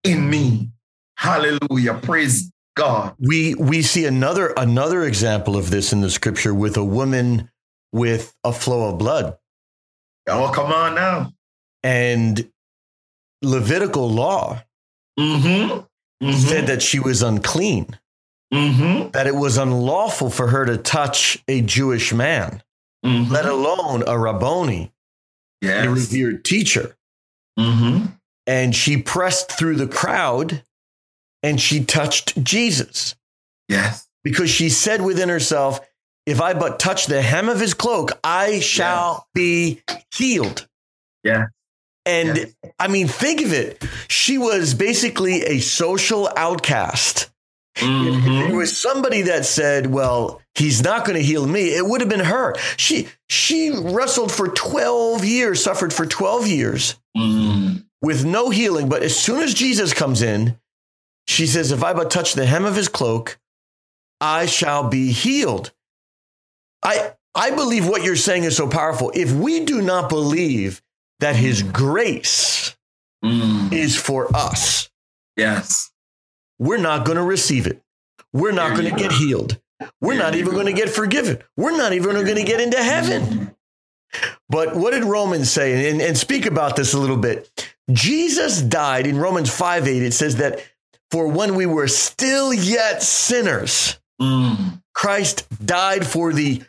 in 0.02 0.28
me. 0.28 0.70
Hallelujah. 1.16 1.94
Praise 1.94 2.50
God. 2.76 3.14
We 3.18 3.54
we 3.54 3.82
see 3.82 4.04
another 4.04 4.52
another 4.56 5.04
example 5.04 5.56
of 5.56 5.70
this 5.70 5.92
in 5.92 6.00
the 6.00 6.10
scripture 6.10 6.52
with 6.52 6.76
a 6.76 6.84
woman 6.84 7.50
with 7.94 8.34
a 8.44 8.52
flow 8.52 8.90
of 8.90 8.98
blood. 8.98 9.38
Oh, 10.28 10.50
come 10.54 10.72
on 10.72 10.94
now. 10.94 11.32
And 11.82 12.50
Levitical 13.42 14.10
law 14.10 14.62
Mm-hmm. 15.18 15.78
Mm-hmm. 16.26 16.32
said 16.38 16.66
that 16.66 16.82
she 16.82 16.98
was 16.98 17.22
unclean, 17.22 17.96
Mm-hmm. 18.52 19.10
that 19.12 19.26
it 19.28 19.34
was 19.36 19.56
unlawful 19.56 20.28
for 20.28 20.48
her 20.48 20.64
to 20.66 20.76
touch 20.76 21.42
a 21.46 21.60
Jewish 21.60 22.12
man, 22.12 22.62
Mm-hmm. 23.06 23.32
let 23.32 23.46
alone 23.46 24.02
a 24.08 24.18
Rabboni, 24.18 24.92
a 25.62 25.88
revered 25.88 26.44
teacher. 26.44 26.96
Mm-hmm. 27.58 28.06
And 28.48 28.74
she 28.74 28.96
pressed 29.00 29.52
through 29.52 29.76
the 29.76 29.86
crowd 29.86 30.64
and 31.44 31.60
she 31.60 31.84
touched 31.84 32.42
Jesus 32.42 33.14
Yes. 33.68 34.08
because 34.24 34.50
she 34.50 34.68
said 34.68 35.00
within 35.02 35.28
herself, 35.28 35.80
If 36.26 36.40
I 36.40 36.54
but 36.54 36.78
touch 36.78 37.06
the 37.06 37.20
hem 37.22 37.48
of 37.48 37.60
his 37.60 37.74
cloak, 37.74 38.12
I 38.24 38.60
shall 38.60 39.26
be 39.34 39.82
healed. 40.14 40.66
Yeah. 41.22 41.46
And 42.06 42.36
Yes. 42.36 42.54
I 42.78 42.88
mean, 42.88 43.08
think 43.08 43.40
of 43.42 43.52
it. 43.52 43.82
She 44.08 44.38
was 44.38 44.74
basically 44.74 45.42
a 45.42 45.60
social 45.60 46.28
outcast. 46.36 47.30
Mm-hmm. 47.76 48.54
was 48.56 48.76
somebody 48.80 49.22
that 49.22 49.44
said, 49.44 49.86
"Well, 49.88 50.40
he's 50.54 50.82
not 50.84 51.04
going 51.04 51.16
to 51.16 51.22
heal 51.24 51.44
me," 51.44 51.74
it 51.74 51.84
would 51.84 52.00
have 52.02 52.08
been 52.08 52.20
her. 52.20 52.54
She 52.76 53.08
she 53.28 53.70
wrestled 53.76 54.30
for 54.30 54.46
twelve 54.48 55.24
years, 55.24 55.62
suffered 55.64 55.92
for 55.92 56.06
twelve 56.06 56.46
years 56.46 56.94
Mm-hmm. 57.16 57.78
with 58.00 58.24
no 58.24 58.50
healing. 58.50 58.88
But 58.88 59.02
as 59.02 59.18
soon 59.18 59.42
as 59.42 59.54
Jesus 59.54 59.92
comes 59.92 60.22
in, 60.22 60.56
she 61.26 61.48
says, 61.48 61.72
"If 61.72 61.82
I 61.82 61.94
but 61.94 62.12
touch 62.12 62.34
the 62.34 62.46
hem 62.46 62.64
of 62.64 62.76
his 62.76 62.86
cloak, 62.88 63.38
I 64.20 64.46
shall 64.46 64.88
be 64.88 65.10
healed." 65.10 65.72
I 66.84 67.12
I 67.34 67.50
believe 67.50 67.88
what 67.88 68.04
you're 68.04 68.16
saying 68.16 68.44
is 68.44 68.56
so 68.56 68.68
powerful. 68.68 69.10
If 69.14 69.32
we 69.32 69.64
do 69.64 69.82
not 69.82 70.08
believe 70.08 70.82
that 71.20 71.36
His 71.36 71.62
grace 71.62 72.76
Mm. 73.24 73.72
is 73.72 73.96
for 73.96 74.28
us, 74.36 74.90
Yes. 75.36 75.90
we're 76.58 76.76
not 76.76 77.06
going 77.06 77.16
to 77.16 77.22
receive 77.24 77.66
it. 77.66 77.80
We're 78.34 78.52
not 78.52 78.76
going 78.76 78.90
to 78.94 79.00
get 79.00 79.12
healed. 79.12 79.58
We're 80.02 80.14
There 80.14 80.22
not 80.24 80.34
even 80.34 80.52
going 80.52 80.66
to 80.66 80.74
get 80.74 80.90
forgiven. 80.90 81.42
We're 81.56 81.76
not 81.76 81.94
even 81.94 82.12
going 82.12 82.36
to 82.36 82.44
get 82.44 82.60
into 82.60 82.82
heaven. 82.82 83.54
But 84.50 84.76
what 84.76 84.92
did 84.92 85.04
Romans 85.04 85.50
say? 85.50 85.90
And, 85.90 86.02
and 86.02 86.18
speak 86.18 86.44
about 86.46 86.76
this 86.76 86.92
a 86.92 86.98
little 86.98 87.16
bit. 87.16 87.48
Jesus 87.90 88.60
died 88.60 89.06
in 89.06 89.16
Romans 89.18 89.50
5 89.50 89.88
8. 89.88 90.02
It 90.02 90.12
says 90.12 90.36
that 90.36 90.62
for 91.10 91.26
when 91.26 91.54
we 91.54 91.64
were 91.66 91.88
still 91.88 92.52
yet 92.52 93.02
sinners, 93.02 93.98
Mm. 94.20 94.82
Christ 94.94 95.46
died 95.66 96.06
for 96.06 96.32
the 96.32 96.62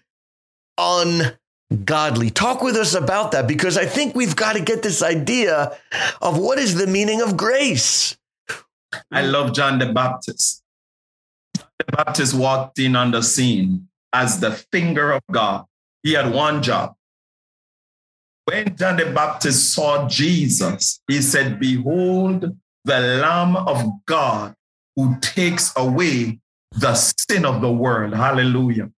ungodly. 0.78 2.30
Talk 2.30 2.62
with 2.62 2.76
us 2.76 2.94
about 2.94 3.32
that 3.32 3.48
because 3.48 3.78
I 3.78 3.86
think 3.86 4.16
we've 4.16 4.36
got 4.36 4.54
to 4.54 4.62
get 4.62 4.84
this 4.84 5.02
idea 5.02 5.78
of 6.22 6.38
what 6.38 6.60
is 6.60 6.76
the 6.76 6.88
meaning 6.88 7.22
of 7.22 7.38
grace. 7.38 8.18
I 9.12 9.24
love 9.24 9.54
John 9.54 9.80
the 9.80 9.92
Baptist. 9.92 10.64
The 11.54 11.86
Baptist 11.92 12.34
walked 12.34 12.80
in 12.80 12.96
on 12.96 13.12
the 13.12 13.22
scene 13.22 13.88
as 14.14 14.40
the 14.40 14.52
finger 14.72 15.12
of 15.12 15.22
God. 15.32 15.66
He 16.04 16.14
had 16.14 16.34
one 16.34 16.64
job. 16.64 16.96
When 18.46 18.78
John 18.78 18.98
the 18.98 19.08
Baptist 19.08 19.74
saw 19.74 20.08
Jesus, 20.08 21.02
he 21.08 21.22
said, 21.22 21.60
Behold, 21.60 22.56
the 22.86 23.00
Lamb 23.00 23.56
of 23.56 23.84
God 24.06 24.56
who 24.96 25.18
takes 25.20 25.74
away 25.76 26.40
the 26.72 26.94
sin 26.94 27.46
of 27.46 27.62
the 27.62 27.72
world. 27.72 28.14
Hallelujah. 28.14 28.92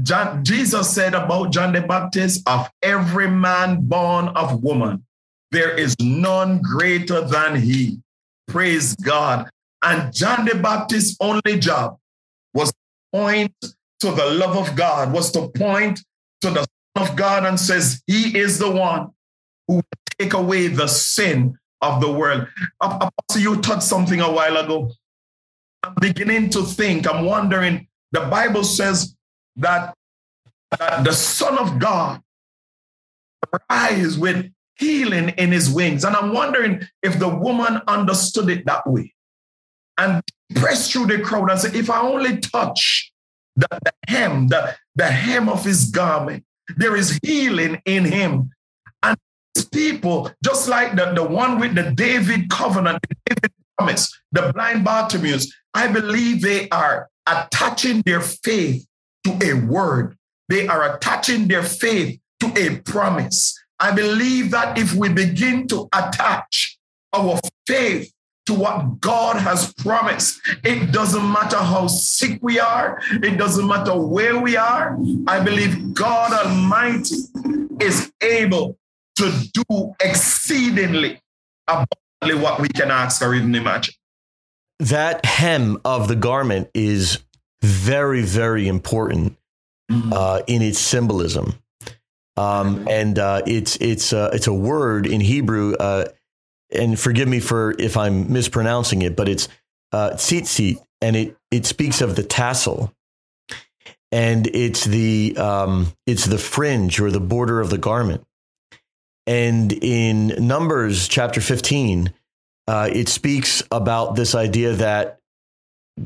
John, 0.00 0.44
Jesus 0.44 0.90
said 0.90 1.14
about 1.14 1.52
John 1.52 1.72
the 1.72 1.82
Baptist, 1.82 2.48
of 2.48 2.70
every 2.82 3.28
man 3.28 3.82
born 3.82 4.28
of 4.28 4.62
woman, 4.62 5.04
there 5.50 5.76
is 5.76 5.94
none 6.00 6.62
greater 6.62 7.20
than 7.20 7.56
he. 7.56 7.98
Praise 8.48 8.96
God. 8.96 9.50
And 9.84 10.12
John 10.12 10.46
the 10.46 10.54
Baptist's 10.54 11.16
only 11.20 11.58
job 11.58 11.98
was 12.54 12.70
to 12.70 12.78
point 13.12 13.54
to 14.00 14.10
the 14.10 14.26
love 14.26 14.56
of 14.56 14.74
God, 14.76 15.12
was 15.12 15.30
to 15.32 15.48
point 15.48 16.00
to 16.40 16.50
the 16.50 16.64
Son 16.96 17.08
of 17.08 17.16
God 17.16 17.44
and 17.44 17.60
says, 17.60 18.02
He 18.06 18.36
is 18.36 18.58
the 18.58 18.70
one 18.70 19.10
who 19.68 19.74
will 19.76 19.82
take 20.18 20.32
away 20.32 20.68
the 20.68 20.86
sin 20.86 21.58
of 21.82 22.00
the 22.00 22.10
world. 22.10 22.46
Apostle, 22.80 23.12
you 23.36 23.60
touched 23.60 23.82
something 23.82 24.20
a 24.20 24.30
while 24.30 24.56
ago. 24.56 24.90
I'm 25.82 25.94
beginning 26.00 26.50
to 26.50 26.62
think, 26.62 27.06
I'm 27.06 27.24
wondering, 27.24 27.88
the 28.12 28.20
Bible 28.20 28.64
says 28.64 29.16
that, 29.56 29.94
that 30.78 31.04
the 31.04 31.12
Son 31.12 31.58
of 31.58 31.78
God 31.78 32.20
rise 33.70 34.18
with 34.18 34.50
healing 34.76 35.30
in 35.30 35.52
his 35.52 35.70
wings. 35.70 36.04
And 36.04 36.16
I'm 36.16 36.32
wondering 36.32 36.82
if 37.02 37.18
the 37.18 37.28
woman 37.28 37.80
understood 37.86 38.48
it 38.48 38.66
that 38.66 38.86
way 38.88 39.14
and 39.98 40.22
pressed 40.54 40.92
through 40.92 41.06
the 41.06 41.20
crowd 41.20 41.50
and 41.50 41.60
said, 41.60 41.74
if 41.74 41.90
I 41.90 42.00
only 42.00 42.38
touch 42.38 43.12
the, 43.56 43.68
the 43.84 43.92
hem, 44.08 44.48
the, 44.48 44.74
the 44.96 45.06
hem 45.06 45.48
of 45.48 45.64
his 45.64 45.90
garment, 45.90 46.44
there 46.76 46.96
is 46.96 47.18
healing 47.22 47.80
in 47.84 48.04
him. 48.04 48.50
And 49.02 49.16
these 49.54 49.66
people, 49.66 50.30
just 50.44 50.68
like 50.68 50.96
the, 50.96 51.12
the 51.12 51.24
one 51.24 51.58
with 51.58 51.74
the 51.74 51.92
David 51.92 52.48
covenant, 52.48 53.00
the 53.08 53.16
David 53.26 53.52
promise, 53.76 54.20
the 54.32 54.52
blind 54.52 54.84
Bartimaeus, 54.84 55.52
I 55.74 55.88
believe 55.88 56.42
they 56.42 56.68
are 56.70 57.08
attaching 57.26 58.02
their 58.02 58.20
faith 58.20 58.86
to 59.24 59.38
a 59.42 59.54
word. 59.54 60.16
They 60.48 60.66
are 60.66 60.94
attaching 60.94 61.48
their 61.48 61.62
faith 61.62 62.18
to 62.40 62.52
a 62.56 62.80
promise. 62.80 63.58
I 63.78 63.92
believe 63.92 64.50
that 64.50 64.78
if 64.78 64.94
we 64.94 65.08
begin 65.08 65.66
to 65.68 65.88
attach 65.94 66.78
our 67.12 67.40
faith 67.66 68.12
to 68.46 68.54
what 68.54 69.00
God 69.00 69.36
has 69.36 69.72
promised, 69.74 70.40
it 70.64 70.92
doesn't 70.92 71.32
matter 71.32 71.56
how 71.56 71.86
sick 71.86 72.38
we 72.42 72.58
are, 72.58 73.00
it 73.10 73.38
doesn't 73.38 73.66
matter 73.66 73.96
where 73.96 74.38
we 74.38 74.56
are. 74.56 74.98
I 75.26 75.40
believe 75.40 75.94
God 75.94 76.32
Almighty 76.32 77.16
is 77.80 78.12
able 78.20 78.76
to 79.16 79.32
do 79.52 79.94
exceedingly 80.00 81.20
abundantly 81.68 82.42
what 82.42 82.60
we 82.60 82.68
can 82.68 82.90
ask 82.90 83.22
or 83.22 83.34
even 83.34 83.54
imagine. 83.54 83.94
that 84.80 85.24
hem 85.24 85.78
of 85.84 86.08
the 86.08 86.16
garment 86.16 86.68
is 86.74 87.18
very, 87.62 88.22
very 88.22 88.68
important 88.68 89.36
uh, 89.90 90.42
in 90.46 90.62
its 90.62 90.78
symbolism. 90.78 91.54
Um, 92.36 92.88
and 92.88 93.18
uh, 93.18 93.42
it's 93.46 93.76
it's 93.76 94.12
uh, 94.12 94.30
it's 94.32 94.46
a 94.46 94.54
word 94.54 95.06
in 95.06 95.20
Hebrew, 95.20 95.74
uh, 95.74 96.06
and 96.72 96.98
forgive 96.98 97.28
me 97.28 97.40
for 97.40 97.74
if 97.78 97.96
I'm 97.96 98.32
mispronouncing 98.32 99.02
it, 99.02 99.16
but 99.16 99.28
it's 99.28 99.48
uh, 99.92 100.12
tzitzit, 100.14 100.78
and 101.02 101.14
it 101.14 101.36
it 101.50 101.66
speaks 101.66 102.00
of 102.00 102.16
the 102.16 102.22
tassel, 102.22 102.90
and 104.10 104.46
it's 104.46 104.84
the 104.84 105.36
um, 105.36 105.92
it's 106.06 106.24
the 106.24 106.38
fringe 106.38 107.00
or 107.00 107.10
the 107.10 107.20
border 107.20 107.60
of 107.60 107.68
the 107.68 107.78
garment. 107.78 108.24
And 109.26 109.72
in 109.72 110.28
Numbers 110.46 111.06
chapter 111.06 111.40
15, 111.40 112.12
uh, 112.66 112.88
it 112.92 113.08
speaks 113.08 113.62
about 113.70 114.16
this 114.16 114.34
idea 114.34 114.72
that 114.72 115.20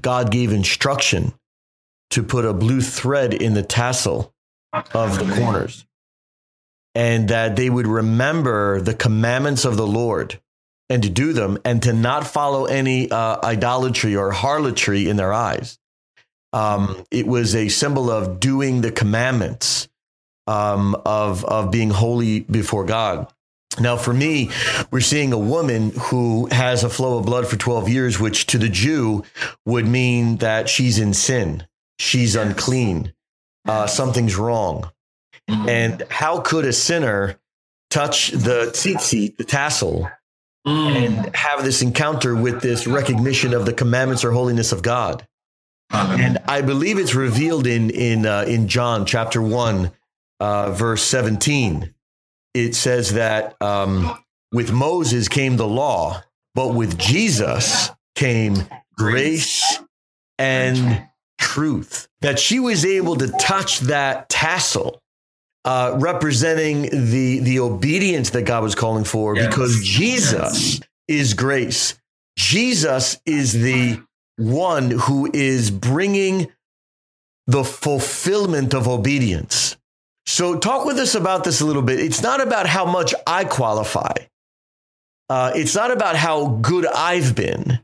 God 0.00 0.30
gave 0.30 0.52
instruction 0.52 1.32
to 2.10 2.22
put 2.22 2.44
a 2.44 2.52
blue 2.52 2.80
thread 2.80 3.34
in 3.34 3.54
the 3.54 3.62
tassel 3.62 4.32
of 4.94 5.18
the 5.18 5.34
corners 5.36 5.86
and 6.94 7.28
that 7.28 7.56
they 7.56 7.68
would 7.68 7.86
remember 7.86 8.80
the 8.80 8.94
commandments 8.94 9.64
of 9.64 9.76
the 9.76 9.86
Lord 9.86 10.40
and 10.88 11.02
to 11.02 11.10
do 11.10 11.32
them 11.32 11.58
and 11.64 11.82
to 11.82 11.92
not 11.92 12.26
follow 12.26 12.64
any 12.64 13.10
uh, 13.10 13.38
idolatry 13.44 14.16
or 14.16 14.30
harlotry 14.30 15.08
in 15.08 15.16
their 15.16 15.32
eyes. 15.32 15.78
Um, 16.52 17.04
it 17.10 17.26
was 17.26 17.54
a 17.54 17.68
symbol 17.68 18.10
of 18.10 18.40
doing 18.40 18.80
the 18.80 18.92
commandments 18.92 19.88
um, 20.46 20.96
of 21.04 21.44
of 21.44 21.70
being 21.70 21.90
holy 21.90 22.40
before 22.40 22.84
God. 22.84 23.30
Now, 23.78 23.96
for 23.96 24.14
me, 24.14 24.50
we're 24.90 25.00
seeing 25.00 25.32
a 25.32 25.38
woman 25.38 25.90
who 25.90 26.46
has 26.50 26.82
a 26.82 26.88
flow 26.88 27.18
of 27.18 27.26
blood 27.26 27.46
for 27.46 27.56
12 27.56 27.90
years, 27.90 28.18
which 28.18 28.46
to 28.46 28.58
the 28.58 28.70
Jew 28.70 29.22
would 29.66 29.86
mean 29.86 30.38
that 30.38 30.70
she's 30.70 30.98
in 30.98 31.12
sin, 31.12 31.66
she's 31.98 32.36
unclean, 32.36 33.12
uh, 33.66 33.86
something's 33.86 34.36
wrong. 34.36 34.90
Mm-hmm. 35.48 35.68
And 35.68 36.02
how 36.10 36.40
could 36.40 36.64
a 36.64 36.72
sinner 36.72 37.38
touch 37.90 38.30
the 38.30 38.70
tzitzit, 38.72 39.36
the 39.36 39.44
tassel, 39.44 40.10
mm. 40.66 40.96
and 40.96 41.36
have 41.36 41.64
this 41.64 41.82
encounter 41.82 42.34
with 42.34 42.62
this 42.62 42.86
recognition 42.86 43.54
of 43.54 43.64
the 43.64 43.72
commandments 43.72 44.24
or 44.24 44.32
holiness 44.32 44.72
of 44.72 44.82
God? 44.82 45.26
And 45.88 46.38
I 46.48 46.62
believe 46.62 46.98
it's 46.98 47.14
revealed 47.14 47.66
in 47.68 47.90
in 47.90 48.26
uh, 48.26 48.44
in 48.48 48.66
John 48.66 49.06
chapter 49.06 49.40
one, 49.40 49.92
uh, 50.40 50.72
verse 50.72 51.02
seventeen. 51.02 51.94
It 52.54 52.74
says 52.74 53.12
that 53.12 53.54
um, 53.62 54.18
with 54.50 54.72
Moses 54.72 55.28
came 55.28 55.56
the 55.56 55.68
law, 55.68 56.24
but 56.56 56.74
with 56.74 56.98
Jesus 56.98 57.90
came 58.16 58.66
grace 58.96 59.78
and 60.38 61.06
truth. 61.56 62.06
That 62.20 62.38
she 62.38 62.60
was 62.60 62.84
able 62.84 63.16
to 63.16 63.28
touch 63.28 63.80
that 63.80 64.28
tassel, 64.28 65.00
uh, 65.64 65.96
representing 65.98 66.82
the 66.82 67.38
the 67.40 67.60
obedience 67.60 68.30
that 68.30 68.42
God 68.42 68.62
was 68.62 68.74
calling 68.74 69.04
for, 69.04 69.34
yes. 69.34 69.46
because 69.46 69.82
Jesus 69.82 70.78
yes. 70.78 70.80
is 71.08 71.34
grace. 71.34 71.98
Jesus 72.36 73.18
is 73.24 73.54
the 73.54 74.02
one 74.36 74.90
who 74.90 75.30
is 75.32 75.70
bringing 75.70 76.52
the 77.46 77.64
fulfillment 77.64 78.74
of 78.74 78.86
obedience. 78.86 79.78
So, 80.26 80.58
talk 80.58 80.84
with 80.84 80.98
us 80.98 81.14
about 81.14 81.44
this 81.44 81.62
a 81.62 81.64
little 81.64 81.82
bit. 81.82 82.00
It's 82.00 82.22
not 82.22 82.42
about 82.42 82.66
how 82.66 82.84
much 82.84 83.14
I 83.26 83.44
qualify, 83.44 84.12
uh, 85.30 85.52
it's 85.54 85.74
not 85.74 85.90
about 85.90 86.16
how 86.16 86.48
good 86.60 86.86
I've 86.86 87.34
been. 87.34 87.80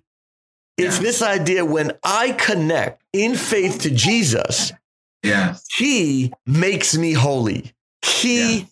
It's 0.78 0.96
yeah. 0.96 1.02
this 1.02 1.22
idea 1.22 1.64
when 1.64 1.92
I 2.02 2.32
connect 2.32 3.02
in 3.12 3.36
faith 3.36 3.80
to 3.82 3.90
Jesus, 3.90 4.72
yeah. 5.22 5.56
he 5.76 6.32
makes 6.46 6.96
me 6.96 7.12
holy. 7.12 7.72
He 8.04 8.58
yeah. 8.58 8.64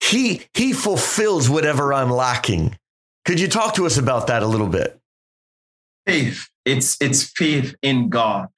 he 0.00 0.42
he 0.52 0.72
fulfills 0.72 1.48
whatever 1.48 1.94
I'm 1.94 2.10
lacking. 2.10 2.78
Could 3.24 3.40
you 3.40 3.48
talk 3.48 3.74
to 3.74 3.86
us 3.86 3.96
about 3.96 4.26
that 4.26 4.42
a 4.42 4.46
little 4.46 4.68
bit? 4.68 5.00
Faith 6.06 6.48
it's 6.64 6.96
it's 7.00 7.22
faith 7.22 7.74
in 7.82 8.08
God. 8.08 8.48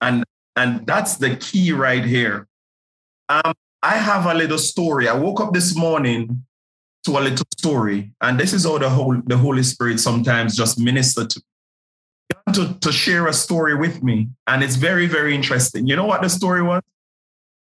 And 0.00 0.24
and 0.56 0.86
that's 0.86 1.16
the 1.16 1.36
key 1.36 1.72
right 1.72 2.04
here. 2.04 2.48
Um, 3.28 3.54
I 3.82 3.96
have 3.96 4.26
a 4.26 4.34
little 4.34 4.58
story. 4.58 5.08
I 5.08 5.14
woke 5.14 5.40
up 5.40 5.52
this 5.52 5.76
morning 5.76 6.44
to 7.04 7.12
a 7.12 7.20
little 7.20 7.46
story, 7.56 8.12
and 8.20 8.38
this 8.38 8.52
is 8.52 8.64
how 8.64 8.78
the 8.78 8.90
whole 8.90 9.20
the 9.26 9.36
Holy 9.36 9.62
Spirit 9.62 10.00
sometimes 10.00 10.56
just 10.56 10.78
minister 10.78 11.26
to 11.26 11.42
to, 12.54 12.74
to 12.80 12.92
share 12.92 13.26
a 13.26 13.32
story 13.32 13.74
with 13.74 14.02
me. 14.02 14.28
And 14.46 14.62
it's 14.62 14.76
very, 14.76 15.06
very 15.06 15.34
interesting. 15.34 15.86
You 15.86 15.96
know 15.96 16.06
what 16.06 16.22
the 16.22 16.28
story 16.28 16.62
was? 16.62 16.82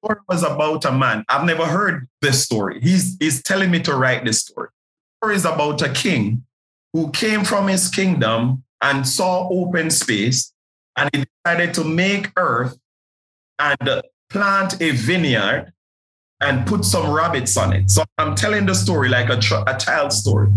The 0.02 0.08
story 0.08 0.20
was 0.28 0.44
about 0.44 0.86
a 0.86 0.92
man. 0.92 1.26
I've 1.30 1.46
never 1.46 1.66
heard 1.66 2.08
this 2.22 2.44
story. 2.44 2.80
He's, 2.82 3.18
he's 3.20 3.42
telling 3.44 3.72
me 3.72 3.80
to 3.82 3.96
write 3.96 4.26
this 4.26 4.42
story. 4.42 4.70
The 5.22 5.26
story 5.26 5.36
is 5.36 5.46
about 5.46 5.82
a 5.82 5.90
king 5.90 6.46
who 6.94 7.12
came 7.12 7.44
from 7.44 7.68
his 7.68 7.90
kingdom 7.90 8.64
and 8.82 9.08
saw 9.08 9.48
open 9.50 9.90
space 9.90 10.54
and 10.98 11.10
he 11.14 11.26
decided 11.46 11.74
to 11.76 11.84
make 11.84 12.32
earth 12.36 12.78
and 13.60 14.02
plant 14.30 14.82
a 14.82 14.92
vineyard 14.92 15.74
and 16.42 16.68
put 16.68 16.86
some 16.86 17.12
rabbits 17.12 17.58
on 17.58 17.74
it. 17.74 17.90
So 17.90 18.04
I'm 18.18 18.36
telling 18.36 18.66
the 18.66 18.76
story 18.76 19.10
like 19.10 19.30
a, 19.30 19.40
a 19.68 19.78
child 19.78 20.14
story. 20.14 20.50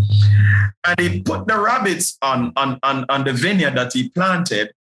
And 0.86 1.00
he 1.00 1.22
put 1.22 1.46
the 1.46 1.58
rabbits 1.58 2.18
on, 2.22 2.52
on, 2.56 2.78
on, 2.82 3.06
on 3.08 3.24
the 3.24 3.32
vineyard 3.32 3.76
that 3.76 3.92
he 3.92 4.10
planted. 4.10 4.72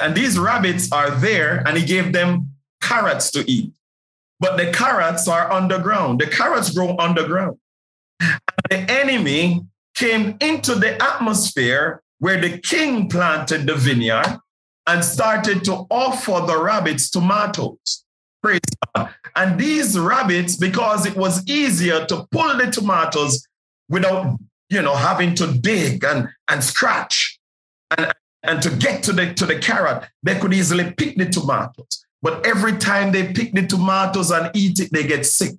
And 0.00 0.14
these 0.14 0.38
rabbits 0.38 0.92
are 0.92 1.10
there 1.10 1.66
and 1.66 1.76
he 1.76 1.84
gave 1.84 2.12
them 2.12 2.52
carrots 2.80 3.30
to 3.32 3.50
eat. 3.50 3.72
But 4.38 4.56
the 4.56 4.72
carrots 4.72 5.28
are 5.28 5.50
underground. 5.50 6.20
The 6.20 6.26
carrots 6.26 6.70
grow 6.70 6.96
underground. 6.98 7.58
And 8.20 8.40
the 8.70 8.90
enemy 8.90 9.66
came 9.94 10.36
into 10.40 10.74
the 10.74 11.02
atmosphere 11.02 12.02
where 12.18 12.40
the 12.40 12.58
king 12.58 13.08
planted 13.08 13.66
the 13.66 13.74
vineyard 13.74 14.38
and 14.86 15.04
started 15.04 15.64
to 15.64 15.86
offer 15.90 16.44
the 16.46 16.62
rabbits 16.62 17.10
tomatoes. 17.10 18.04
Praise 18.42 18.60
God. 18.94 19.14
And 19.36 19.60
these 19.60 19.98
rabbits, 19.98 20.56
because 20.56 21.06
it 21.06 21.16
was 21.16 21.46
easier 21.46 22.06
to 22.06 22.26
pull 22.30 22.56
the 22.56 22.70
tomatoes 22.70 23.46
without, 23.88 24.38
you 24.68 24.82
know, 24.82 24.94
having 24.94 25.34
to 25.36 25.52
dig 25.52 26.04
and, 26.04 26.28
and 26.48 26.64
scratch 26.64 27.38
and, 27.96 28.12
and 28.42 28.62
to 28.62 28.70
get 28.70 29.02
to 29.04 29.12
the, 29.12 29.34
to 29.34 29.46
the 29.46 29.58
carrot, 29.58 30.04
they 30.22 30.38
could 30.38 30.54
easily 30.54 30.92
pick 30.92 31.16
the 31.16 31.26
tomatoes. 31.26 32.04
But 32.22 32.46
every 32.46 32.76
time 32.76 33.12
they 33.12 33.32
pick 33.32 33.52
the 33.52 33.66
tomatoes 33.66 34.30
and 34.30 34.50
eat 34.54 34.80
it, 34.80 34.90
they 34.92 35.06
get 35.06 35.26
sick. 35.26 35.52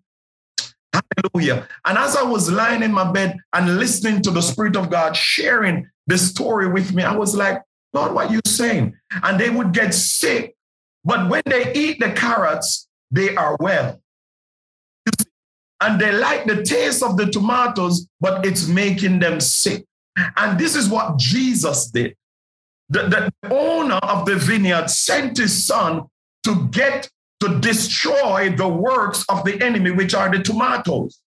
Hallelujah. 0.94 1.68
And 1.86 1.98
as 1.98 2.16
I 2.16 2.24
was 2.24 2.52
lying 2.52 2.84
in 2.84 2.92
my 2.92 3.12
bed 3.12 3.38
and 3.54 3.78
listening 3.78 4.22
to 4.24 4.32
the 4.32 4.42
Spirit 4.42 4.76
of 4.76 4.90
God 4.90 5.16
sharing 5.16 5.90
the 6.08 6.18
story 6.18 6.68
with 6.68 6.94
me, 6.94 7.04
I 7.04 7.16
was 7.16 7.36
like, 7.36 7.62
Lord, 7.94 8.14
what 8.14 8.30
are 8.30 8.34
you 8.34 8.42
saying? 8.46 8.96
And 9.24 9.40
they 9.40 9.50
would 9.50 9.74
get 9.74 9.94
sick. 9.94 10.56
But 11.04 11.30
when 11.30 11.42
they 11.46 11.74
eat 11.74 12.00
the 12.00 12.12
carrots, 12.12 12.88
they 13.10 13.36
are 13.36 13.58
well. 13.60 14.00
And 15.82 16.00
they 16.00 16.12
like 16.12 16.46
the 16.46 16.64
taste 16.64 17.02
of 17.02 17.18
the 17.18 17.26
tomatoes, 17.26 18.08
but 18.20 18.46
it's 18.46 18.68
making 18.68 19.20
them 19.20 19.42
sick. 19.42 19.84
And 20.38 20.60
this 20.60 20.76
is 20.76 20.90
what 20.90 21.18
Jesus 21.18 21.88
did. 21.88 22.16
The, 22.90 23.32
the 23.42 23.52
owner 23.52 23.96
of 23.96 24.26
the 24.26 24.36
vineyard 24.36 24.90
sent 24.90 25.38
his 25.38 25.66
son 25.66 26.04
to 26.44 26.68
get 26.68 27.10
to 27.40 27.60
destroy 27.60 28.54
the 28.56 28.68
works 28.68 29.26
of 29.28 29.44
the 29.44 29.62
enemy, 29.64 29.92
which 29.92 30.14
are 30.14 30.30
the 30.30 30.44
tomatoes. 30.44 31.20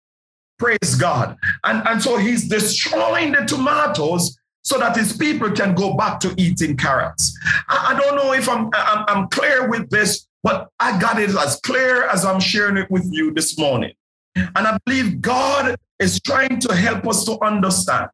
Praise 0.58 0.94
God. 1.00 1.36
And, 1.64 1.86
and 1.88 2.02
so 2.02 2.18
he's 2.18 2.48
destroying 2.48 3.32
the 3.32 3.46
tomatoes 3.46 4.36
so 4.62 4.78
that 4.78 4.96
his 4.96 5.16
people 5.16 5.50
can 5.50 5.74
go 5.74 5.94
back 5.94 6.20
to 6.20 6.34
eating 6.36 6.76
carrots. 6.76 7.36
I, 7.68 7.94
I 7.94 8.00
don't 8.00 8.16
know 8.16 8.32
if 8.32 8.48
I'm, 8.48 8.70
I'm, 8.74 9.04
I'm 9.08 9.28
clear 9.28 9.68
with 9.68 9.90
this, 9.90 10.26
but 10.42 10.68
I 10.80 10.98
got 11.00 11.20
it 11.20 11.30
as 11.30 11.60
clear 11.60 12.04
as 12.04 12.24
I'm 12.24 12.40
sharing 12.40 12.76
it 12.76 12.90
with 12.90 13.06
you 13.12 13.32
this 13.32 13.58
morning. 13.58 13.92
And 14.34 14.66
I 14.66 14.78
believe 14.86 15.20
God 15.20 15.76
is 15.98 16.20
trying 16.20 16.58
to 16.60 16.74
help 16.74 17.06
us 17.06 17.24
to 17.26 17.38
understand 17.44 18.08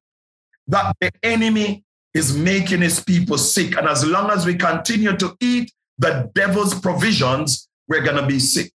that 0.67 0.97
the 1.01 1.11
enemy 1.23 1.85
is 2.15 2.37
making 2.37 2.81
his 2.81 3.03
people 3.03 3.39
sick. 3.39 3.77
And 3.77 3.87
as 3.87 4.05
long 4.05 4.31
as 4.31 4.45
we 4.45 4.55
continue 4.55 5.17
to 5.17 5.37
eat 5.41 5.73
the 5.99 6.31
devil's 6.35 6.79
provisions, 6.79 7.69
we're 7.89 8.03
going 8.03 8.21
to 8.21 8.27
be 8.27 8.39
sick. 8.39 8.73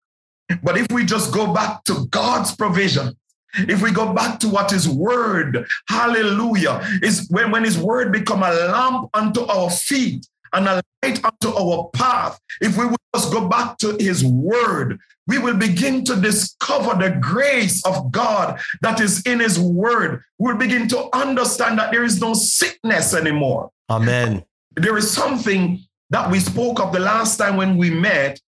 But 0.62 0.76
if 0.76 0.86
we 0.90 1.04
just 1.04 1.32
go 1.32 1.52
back 1.52 1.84
to 1.84 2.06
God's 2.10 2.54
provision, 2.54 3.16
if 3.56 3.82
we 3.82 3.90
go 3.90 4.12
back 4.12 4.40
to 4.40 4.48
what 4.48 4.70
his 4.70 4.88
word, 4.88 5.66
hallelujah, 5.88 6.80
is 7.02 7.28
when, 7.30 7.50
when 7.50 7.64
his 7.64 7.78
word 7.78 8.12
become 8.12 8.42
a 8.42 8.50
lamp 8.50 9.10
unto 9.14 9.42
our 9.42 9.70
feet 9.70 10.26
and 10.52 10.66
a 10.66 10.82
light 11.02 11.24
unto 11.24 11.54
our 11.56 11.90
path, 11.92 12.38
if 12.60 12.76
we 12.76 12.86
will 12.86 12.96
just 13.14 13.32
go 13.32 13.48
back 13.48 13.78
to 13.78 13.96
his 13.98 14.24
word, 14.24 14.98
we 15.26 15.38
will 15.38 15.56
begin 15.56 16.04
to 16.04 16.16
discover 16.16 17.02
the 17.02 17.16
grace 17.18 17.84
of 17.86 18.12
God 18.12 18.60
that 18.82 19.00
is 19.00 19.22
in 19.22 19.40
his 19.40 19.58
word. 19.58 20.22
We'll 20.38 20.56
begin 20.56 20.88
to 20.88 21.08
understand 21.16 21.78
that 21.78 21.92
there 21.92 22.04
is 22.04 22.20
no 22.20 22.34
sickness 22.34 23.14
anymore. 23.14 23.70
Amen. 23.90 24.44
There 24.76 24.98
is 24.98 25.10
something 25.10 25.80
that 26.10 26.30
we 26.30 26.40
spoke 26.40 26.80
of 26.80 26.92
the 26.92 27.00
last 27.00 27.36
time 27.38 27.56
when 27.56 27.76
we 27.76 27.90
met 27.90 28.40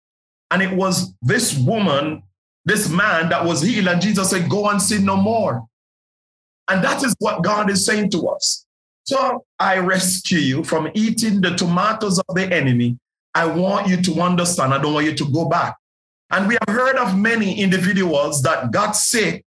and 0.51 0.63
it 0.63 0.73
was 0.73 1.15
this 1.23 1.59
woman, 1.59 2.23
this 2.67 2.91
man 2.91 3.31
that 3.31 3.45
was 3.45 3.63
healed. 3.63 3.89
And 3.89 4.03
Jesus 4.03 4.29
said, 4.29 4.51
Go 4.51 4.69
and 4.69 4.83
sin 4.83 5.05
no 5.07 5.17
more. 5.17 5.65
And 6.69 6.85
that 6.85 7.03
is 7.03 7.15
what 7.21 7.43
God 7.43 7.71
is 7.71 7.87
saying 7.87 8.11
to 8.11 8.29
us. 8.29 8.67
So 9.05 9.45
I 9.59 9.79
rescue 9.79 10.41
you 10.41 10.65
from 10.65 10.91
eating 10.93 11.41
the 11.41 11.55
tomatoes 11.55 12.19
of 12.19 12.35
the 12.35 12.53
enemy. 12.53 12.99
I 13.35 13.47
want 13.47 13.87
you 13.87 14.03
to 14.03 14.21
understand. 14.21 14.75
I 14.75 14.83
don't 14.83 14.95
want 14.95 15.07
you 15.07 15.15
to 15.15 15.31
go 15.31 15.49
back. 15.49 15.77
And 16.31 16.49
we 16.49 16.59
have 16.67 16.77
heard 16.77 16.97
of 16.97 17.17
many 17.17 17.61
individuals 17.61 18.43
that 18.43 18.73
got 18.73 18.97
sick. 18.97 19.45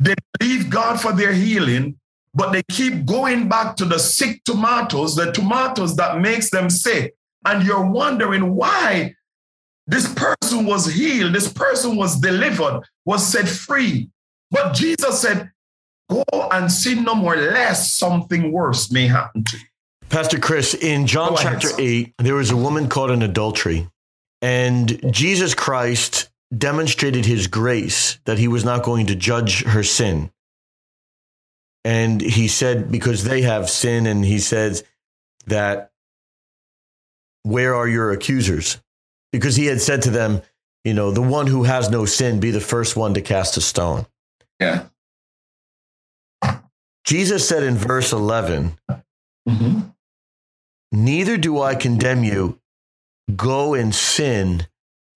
They 0.00 0.14
believe 0.40 0.70
God 0.70 1.00
for 1.00 1.12
their 1.12 1.32
healing, 1.32 2.00
but 2.34 2.50
they 2.50 2.64
keep 2.68 3.06
going 3.06 3.48
back 3.48 3.76
to 3.76 3.84
the 3.84 3.98
sick 3.98 4.42
tomatoes, 4.42 5.14
the 5.14 5.30
tomatoes 5.30 5.94
that 5.96 6.20
makes 6.20 6.50
them 6.50 6.68
sick. 6.68 7.14
And 7.44 7.64
you're 7.64 7.86
wondering 7.88 8.56
why 8.56 9.14
this 9.86 10.12
person 10.14 10.64
was 10.64 10.92
healed, 10.92 11.34
this 11.34 11.52
person 11.52 11.96
was 11.96 12.18
delivered, 12.18 12.82
was 13.04 13.26
set 13.26 13.48
free. 13.48 14.10
But 14.50 14.74
Jesus 14.74 15.20
said, 15.20 15.50
Go 16.10 16.24
and 16.52 16.70
sin 16.70 17.04
no 17.04 17.14
more, 17.14 17.36
lest 17.36 17.96
something 17.96 18.52
worse 18.52 18.90
may 18.90 19.06
happen 19.06 19.44
to 19.44 19.56
you. 19.56 19.64
Pastor 20.10 20.38
Chris, 20.38 20.74
in 20.74 21.06
John 21.06 21.34
chapter 21.36 21.68
son. 21.68 21.80
8, 21.80 22.14
there 22.18 22.34
was 22.34 22.50
a 22.50 22.56
woman 22.56 22.88
caught 22.88 23.10
in 23.10 23.22
adultery, 23.22 23.88
and 24.42 25.12
Jesus 25.12 25.54
Christ 25.54 26.28
demonstrated 26.56 27.24
his 27.24 27.46
grace 27.46 28.18
that 28.26 28.38
he 28.38 28.48
was 28.48 28.64
not 28.64 28.84
going 28.84 29.06
to 29.06 29.14
judge 29.14 29.64
her 29.64 29.82
sin. 29.82 30.30
And 31.84 32.20
he 32.20 32.48
said, 32.48 32.92
because 32.92 33.24
they 33.24 33.42
have 33.42 33.68
sin, 33.68 34.06
and 34.06 34.24
he 34.24 34.38
says 34.38 34.84
that, 35.46 35.90
where 37.42 37.74
are 37.74 37.88
your 37.88 38.12
accusers? 38.12 38.80
Because 39.34 39.56
he 39.56 39.66
had 39.66 39.80
said 39.80 40.02
to 40.02 40.10
them, 40.10 40.42
you 40.84 40.94
know, 40.94 41.10
the 41.10 41.22
one 41.22 41.46
who 41.46 41.64
has 41.64 41.90
no 41.90 42.04
sin, 42.04 42.40
be 42.40 42.50
the 42.50 42.60
first 42.60 42.96
one 42.96 43.14
to 43.14 43.20
cast 43.20 43.56
a 43.56 43.60
stone. 43.60 44.06
Yeah. 44.60 44.86
Jesus 47.04 47.48
said 47.48 47.62
in 47.62 47.74
verse 47.74 48.12
11, 48.12 48.78
Mm-hmm. 49.48 49.80
Neither 50.92 51.36
do 51.36 51.60
I 51.60 51.74
condemn 51.74 52.24
you. 52.24 52.58
Go 53.34 53.74
and 53.74 53.94
sin 53.94 54.66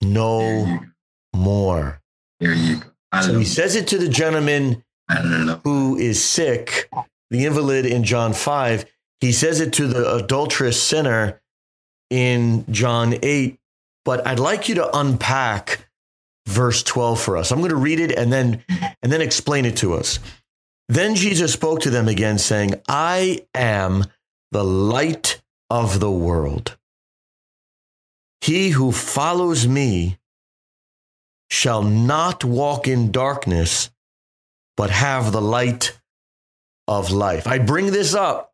no 0.03 0.81
more. 1.35 2.01
There 2.41 2.53
you 2.53 2.77
go. 2.77 3.21
So 3.23 3.39
he 3.39 3.45
says 3.45 3.75
it 3.75 3.89
to 3.89 3.99
the 3.99 4.09
gentleman 4.09 4.85
who 5.65 5.97
is 5.97 6.23
sick, 6.23 6.91
the 7.31 7.47
invalid 7.47 7.87
in 7.87 8.05
John 8.05 8.33
5. 8.33 8.85
He 9.21 9.33
says 9.33 9.61
it 9.61 9.73
to 9.75 9.87
the 9.87 10.17
adulterous 10.17 10.83
sinner 10.83 11.41
in 12.11 12.71
John 12.71 13.15
8. 13.23 13.58
But 14.09 14.27
I'd 14.27 14.39
like 14.39 14.71
you 14.71 14.77
to 14.77 14.99
unpack 14.99 15.87
verse 16.47 16.83
12 16.83 17.21
for 17.21 17.37
us. 17.37 17.53
I'm 17.53 17.59
going 17.59 17.69
to 17.69 17.77
read 17.77 18.01
it 18.01 18.11
and 18.11 18.33
then 18.33 18.65
and 19.03 19.13
then 19.13 19.21
explain 19.21 19.67
it 19.67 19.77
to 19.77 19.93
us. 19.93 20.19
Then 20.89 21.15
Jesus 21.15 21.53
spoke 21.53 21.81
to 21.81 21.91
them 21.91 22.09
again 22.09 22.39
saying, 22.39 22.81
"I 22.89 23.45
am 23.55 24.07
the 24.51 24.65
light 24.65 25.43
of 25.69 26.01
the 26.01 26.11
world. 26.11 26.79
He 28.41 28.71
who 28.71 28.93
follows 28.93 29.69
me 29.69 30.19
shall 31.51 31.83
not 31.83 32.45
walk 32.45 32.89
in 32.89 33.13
darkness, 33.13 33.91
but 34.75 34.89
have 34.89 35.33
the 35.33 35.43
light 35.43 36.01
of 36.87 37.11
life. 37.11 37.47
I 37.47 37.59
bring 37.59 37.91
this 37.91 38.15
up 38.15 38.48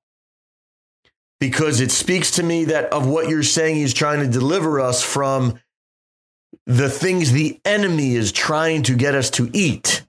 because 1.40 1.80
it 1.80 1.90
speaks 1.90 2.32
to 2.32 2.42
me 2.42 2.66
that 2.66 2.86
of 2.92 3.06
what 3.06 3.28
you're 3.28 3.42
saying, 3.42 3.76
he's 3.76 3.94
trying 3.94 4.20
to 4.20 4.28
deliver 4.28 4.80
us 4.80 5.02
from 5.02 5.58
the 6.66 6.88
things 6.88 7.32
the 7.32 7.60
enemy 7.64 8.14
is 8.14 8.32
trying 8.32 8.82
to 8.84 8.94
get 8.94 9.14
us 9.14 9.30
to 9.30 9.50
eat 9.52 10.02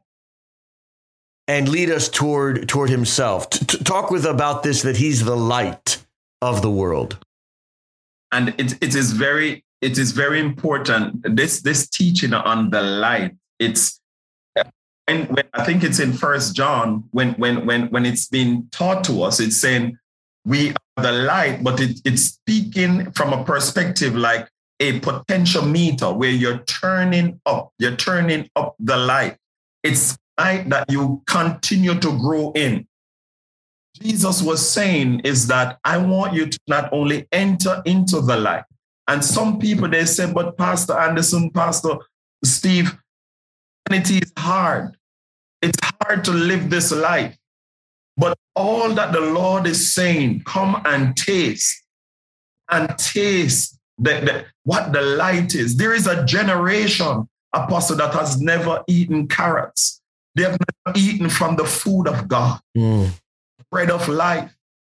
and 1.47 1.69
lead 1.69 1.89
us 1.89 2.09
toward 2.09 2.67
toward 2.69 2.89
himself. 2.89 3.49
T- 3.49 3.65
t- 3.65 3.83
talk 3.83 4.11
with 4.11 4.25
about 4.25 4.63
this 4.63 4.81
that 4.83 4.97
he's 4.97 5.25
the 5.25 5.35
light 5.35 6.03
of 6.41 6.61
the 6.61 6.71
world. 6.71 7.17
and 8.31 8.49
it, 8.57 8.73
it 8.83 8.95
is 8.95 9.13
very 9.13 9.63
it 9.81 9.97
is 9.97 10.11
very 10.11 10.39
important 10.39 11.23
this 11.35 11.61
this 11.61 11.87
teaching 11.89 12.33
on 12.33 12.69
the 12.69 12.81
light 12.81 13.35
it's 13.59 14.01
when 15.07 15.43
i 15.53 15.63
think 15.63 15.83
it's 15.83 15.99
in 15.99 16.11
first 16.13 16.55
john 16.55 17.03
when 17.11 17.33
when 17.35 17.65
when 17.65 17.87
when 17.91 18.05
it's 18.05 18.27
being 18.27 18.67
taught 18.71 19.03
to 19.03 19.23
us 19.23 19.39
it's 19.39 19.57
saying 19.57 19.97
we 20.45 20.73
the 20.97 21.11
light 21.11 21.63
but 21.63 21.79
it, 21.79 21.99
it's 22.05 22.23
speaking 22.23 23.11
from 23.11 23.33
a 23.33 23.43
perspective 23.43 24.15
like 24.15 24.47
a 24.79 24.99
potentiometer 24.99 26.15
where 26.15 26.31
you're 26.31 26.59
turning 26.59 27.39
up 27.45 27.71
you're 27.79 27.95
turning 27.95 28.49
up 28.55 28.75
the 28.79 28.97
light 28.97 29.37
it's 29.83 30.17
light 30.37 30.69
that 30.69 30.89
you 30.89 31.21
continue 31.27 31.97
to 31.99 32.11
grow 32.19 32.51
in 32.53 32.85
Jesus 34.01 34.41
was 34.41 34.67
saying 34.67 35.21
is 35.21 35.47
that 35.47 35.79
I 35.85 35.97
want 35.97 36.33
you 36.33 36.47
to 36.47 36.59
not 36.67 36.91
only 36.91 37.27
enter 37.31 37.81
into 37.85 38.19
the 38.19 38.35
light. 38.35 38.63
And 39.07 39.23
some 39.23 39.59
people 39.59 39.87
they 39.87 40.05
say, 40.05 40.31
but 40.31 40.57
Pastor 40.57 40.97
Anderson, 40.97 41.49
Pastor 41.51 41.95
Steve, 42.43 42.97
Christianity 43.87 44.25
is 44.25 44.33
hard. 44.37 44.97
It's 45.61 45.77
hard 45.83 46.23
to 46.25 46.31
live 46.31 46.69
this 46.69 46.91
life. 46.91 47.37
But 48.17 48.37
all 48.55 48.93
that 48.93 49.11
the 49.11 49.19
Lord 49.19 49.67
is 49.67 49.93
saying, 49.93 50.43
come 50.45 50.81
and 50.85 51.15
taste 51.17 51.83
and 52.69 52.97
taste 52.97 53.77
the, 53.97 54.11
the- 54.21 54.45
what 54.63 54.93
the 54.93 55.01
light 55.01 55.53
is. 55.55 55.75
There 55.77 55.93
is 55.93 56.07
a 56.07 56.25
generation, 56.25 57.27
apostle, 57.53 57.97
that 57.97 58.13
has 58.13 58.39
never 58.41 58.83
eaten 58.87 59.27
carrots. 59.27 60.01
They 60.35 60.43
have 60.43 60.57
never 60.85 60.97
eaten 60.97 61.29
from 61.29 61.55
the 61.55 61.65
food 61.65 62.07
of 62.07 62.27
God 62.27 62.59
Mm. 62.77 63.11
bread 63.71 63.89
of 63.91 64.07
life. 64.07 64.51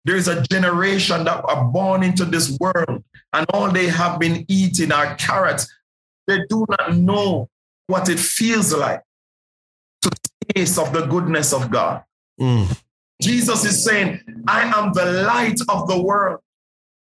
There 0.06 0.16
is 0.16 0.28
a 0.28 0.44
generation 0.44 1.24
that 1.26 1.44
are 1.46 1.66
born 1.66 2.04
into 2.04 2.26
this 2.26 2.56
world, 2.60 3.04
and 3.34 3.46
all 3.54 3.72
they 3.72 3.88
have 3.88 4.20
been 4.20 4.46
eating 4.48 4.92
are 4.92 5.16
carrots. 5.16 5.68
They 6.28 6.40
do 6.48 6.66
not 6.70 6.96
know 6.96 7.50
what 7.88 8.08
it 8.10 8.20
feels 8.20 8.72
like 8.74 9.02
to 10.04 10.12
taste 10.54 10.78
of 10.78 10.94
the 10.94 11.06
goodness 11.08 11.54
of 11.54 11.72
God. 11.72 12.04
Mm. 12.40 12.78
Jesus 13.22 13.64
is 13.66 13.84
saying, 13.84 14.22
I 14.48 14.64
am 14.64 14.94
the 14.94 15.24
light 15.24 15.60
of 15.70 15.88
the 15.88 16.02
world. 16.02 16.42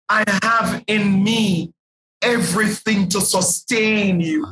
I 0.09 0.25
have 0.43 0.85
in 0.87 1.23
me 1.23 1.73
everything 2.23 3.09
to 3.09 3.21
sustain 3.21 4.21
you, 4.21 4.47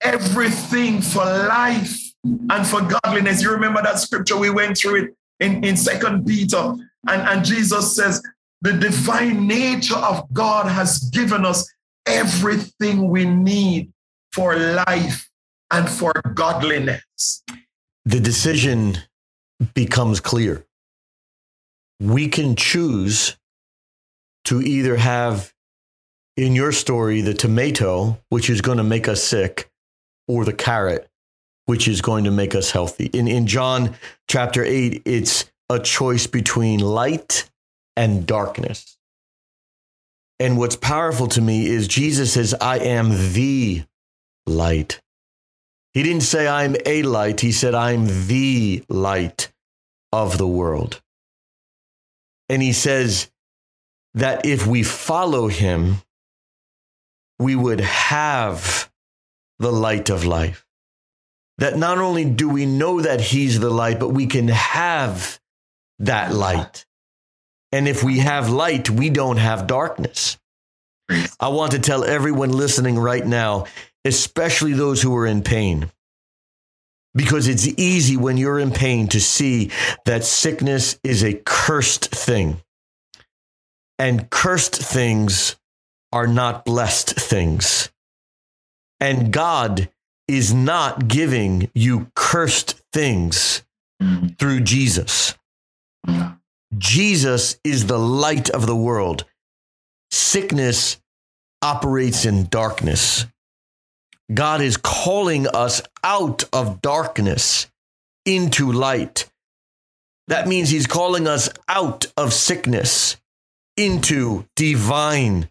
everything 0.00 1.02
for 1.02 1.24
life 1.24 1.98
and 2.24 2.66
for 2.66 2.80
godliness. 2.80 3.42
You 3.42 3.50
remember 3.52 3.82
that 3.82 3.98
scripture 3.98 4.36
we 4.36 4.50
went 4.50 4.78
through 4.78 5.04
it 5.04 5.16
in, 5.40 5.64
in 5.64 5.76
Second 5.76 6.26
Peter, 6.26 6.74
and, 7.08 7.22
and 7.22 7.44
Jesus 7.44 7.94
says, 7.94 8.22
The 8.62 8.72
divine 8.72 9.46
nature 9.46 9.96
of 9.96 10.32
God 10.32 10.66
has 10.66 10.98
given 11.10 11.44
us 11.44 11.70
everything 12.06 13.10
we 13.10 13.24
need 13.24 13.92
for 14.32 14.56
life 14.56 15.28
and 15.70 15.88
for 15.88 16.12
godliness. 16.34 17.42
the 18.04 18.20
decision 18.20 18.96
becomes 19.74 20.20
clear. 20.20 20.64
We 22.00 22.28
can 22.28 22.56
choose 22.56 23.36
to 24.46 24.60
either 24.60 24.96
have, 24.96 25.52
in 26.36 26.54
your 26.54 26.72
story, 26.72 27.20
the 27.20 27.34
tomato, 27.34 28.18
which 28.28 28.50
is 28.50 28.60
going 28.60 28.78
to 28.78 28.84
make 28.84 29.08
us 29.08 29.22
sick, 29.22 29.70
or 30.26 30.44
the 30.44 30.52
carrot, 30.52 31.08
which 31.66 31.86
is 31.86 32.00
going 32.00 32.24
to 32.24 32.30
make 32.30 32.54
us 32.54 32.70
healthy. 32.70 33.06
In, 33.06 33.28
in 33.28 33.46
John 33.46 33.94
chapter 34.28 34.64
8, 34.64 35.02
it's 35.04 35.50
a 35.68 35.78
choice 35.78 36.26
between 36.26 36.80
light 36.80 37.48
and 37.96 38.26
darkness. 38.26 38.96
And 40.40 40.58
what's 40.58 40.76
powerful 40.76 41.28
to 41.28 41.40
me 41.40 41.66
is 41.66 41.86
Jesus 41.86 42.32
says, 42.32 42.52
I 42.60 42.78
am 42.78 43.10
the 43.32 43.84
light. 44.46 45.00
He 45.94 46.02
didn't 46.02 46.22
say, 46.22 46.48
I'm 46.48 46.74
a 46.84 47.02
light. 47.02 47.40
He 47.40 47.52
said, 47.52 47.74
I'm 47.74 48.26
the 48.26 48.82
light 48.88 49.51
of 50.12 50.38
the 50.38 50.46
world. 50.46 51.00
And 52.48 52.62
he 52.62 52.72
says 52.72 53.30
that 54.14 54.44
if 54.44 54.66
we 54.66 54.82
follow 54.82 55.48
him, 55.48 55.96
we 57.38 57.56
would 57.56 57.80
have 57.80 58.90
the 59.58 59.72
light 59.72 60.10
of 60.10 60.24
life. 60.24 60.66
That 61.58 61.76
not 61.76 61.98
only 61.98 62.24
do 62.24 62.48
we 62.48 62.66
know 62.66 63.00
that 63.00 63.20
he's 63.20 63.60
the 63.60 63.70
light, 63.70 64.00
but 64.00 64.10
we 64.10 64.26
can 64.26 64.48
have 64.48 65.40
that 66.00 66.34
light. 66.34 66.84
And 67.70 67.88
if 67.88 68.02
we 68.02 68.18
have 68.18 68.50
light, 68.50 68.90
we 68.90 69.08
don't 69.08 69.38
have 69.38 69.66
darkness. 69.66 70.38
I 71.40 71.48
want 71.48 71.72
to 71.72 71.78
tell 71.78 72.04
everyone 72.04 72.52
listening 72.52 72.98
right 72.98 73.24
now, 73.24 73.66
especially 74.04 74.72
those 74.72 75.00
who 75.00 75.16
are 75.16 75.26
in 75.26 75.42
pain. 75.42 75.90
Because 77.14 77.46
it's 77.46 77.66
easy 77.76 78.16
when 78.16 78.36
you're 78.36 78.58
in 78.58 78.70
pain 78.70 79.08
to 79.08 79.20
see 79.20 79.70
that 80.06 80.24
sickness 80.24 80.98
is 81.04 81.22
a 81.22 81.34
cursed 81.44 82.06
thing. 82.06 82.62
And 83.98 84.30
cursed 84.30 84.74
things 84.74 85.56
are 86.10 86.26
not 86.26 86.64
blessed 86.64 87.10
things. 87.10 87.90
And 89.00 89.32
God 89.32 89.90
is 90.28 90.54
not 90.54 91.08
giving 91.08 91.70
you 91.74 92.10
cursed 92.14 92.80
things 92.92 93.62
mm-hmm. 94.00 94.28
through 94.38 94.60
Jesus. 94.60 95.34
Jesus 96.78 97.58
is 97.64 97.86
the 97.86 97.98
light 97.98 98.48
of 98.50 98.66
the 98.66 98.76
world. 98.76 99.24
Sickness 100.10 101.00
operates 101.60 102.24
in 102.24 102.46
darkness. 102.46 103.26
God 104.32 104.60
is 104.60 104.76
calling 104.76 105.46
us 105.46 105.82
out 106.04 106.44
of 106.52 106.82
darkness 106.82 107.68
into 108.24 108.72
light. 108.72 109.30
That 110.28 110.48
means 110.48 110.70
He's 110.70 110.86
calling 110.86 111.26
us 111.26 111.50
out 111.68 112.06
of 112.16 112.32
sickness 112.32 113.16
into 113.76 114.46
divine, 114.56 115.50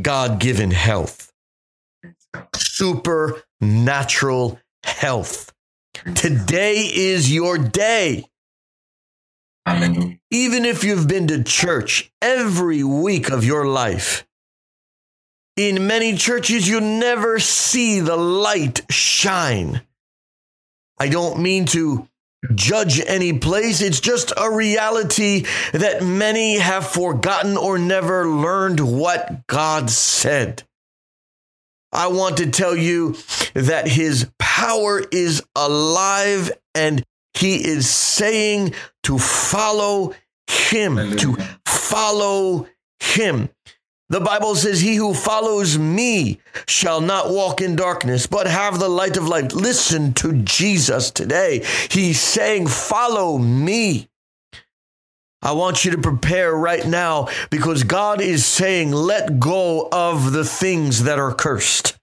God 0.00 0.40
given 0.40 0.70
health, 0.70 1.32
supernatural 2.54 4.60
health. 4.84 5.52
Today 6.14 6.90
is 6.92 7.32
your 7.32 7.58
day. 7.58 8.24
Hallelujah. 9.66 10.18
Even 10.30 10.64
if 10.64 10.82
you've 10.82 11.06
been 11.06 11.28
to 11.28 11.44
church 11.44 12.10
every 12.20 12.82
week 12.82 13.30
of 13.30 13.44
your 13.44 13.66
life, 13.66 14.26
in 15.56 15.86
many 15.86 16.16
churches, 16.16 16.68
you 16.68 16.80
never 16.80 17.38
see 17.38 18.00
the 18.00 18.16
light 18.16 18.80
shine. 18.90 19.82
I 20.98 21.08
don't 21.08 21.40
mean 21.40 21.66
to 21.66 22.08
judge 22.54 23.00
any 23.00 23.38
place. 23.38 23.80
It's 23.80 24.00
just 24.00 24.32
a 24.36 24.50
reality 24.50 25.44
that 25.72 26.02
many 26.02 26.58
have 26.58 26.86
forgotten 26.86 27.56
or 27.56 27.78
never 27.78 28.28
learned 28.28 28.80
what 28.80 29.46
God 29.46 29.90
said. 29.90 30.62
I 31.92 32.06
want 32.06 32.38
to 32.38 32.50
tell 32.50 32.74
you 32.74 33.16
that 33.54 33.86
his 33.86 34.30
power 34.38 35.02
is 35.12 35.42
alive 35.54 36.50
and 36.74 37.02
he 37.34 37.56
is 37.56 37.88
saying 37.88 38.74
to 39.04 39.18
follow 39.18 40.14
him, 40.46 40.96
Hallelujah. 40.96 41.18
to 41.18 41.36
follow 41.66 42.66
him. 43.00 43.50
The 44.12 44.20
Bible 44.20 44.54
says, 44.56 44.82
He 44.82 44.96
who 44.96 45.14
follows 45.14 45.78
me 45.78 46.38
shall 46.66 47.00
not 47.00 47.30
walk 47.30 47.62
in 47.62 47.76
darkness, 47.76 48.26
but 48.26 48.46
have 48.46 48.78
the 48.78 48.90
light 48.90 49.16
of 49.16 49.26
life. 49.26 49.54
Listen 49.54 50.12
to 50.12 50.34
Jesus 50.34 51.10
today. 51.10 51.64
He's 51.90 52.20
saying, 52.20 52.66
Follow 52.66 53.38
me. 53.38 54.10
I 55.40 55.52
want 55.52 55.86
you 55.86 55.92
to 55.92 55.98
prepare 55.98 56.54
right 56.54 56.86
now 56.86 57.28
because 57.48 57.84
God 57.84 58.20
is 58.20 58.44
saying, 58.44 58.92
Let 58.92 59.40
go 59.40 59.88
of 59.90 60.32
the 60.32 60.44
things 60.44 61.04
that 61.04 61.18
are 61.18 61.34
cursed. 61.34 61.98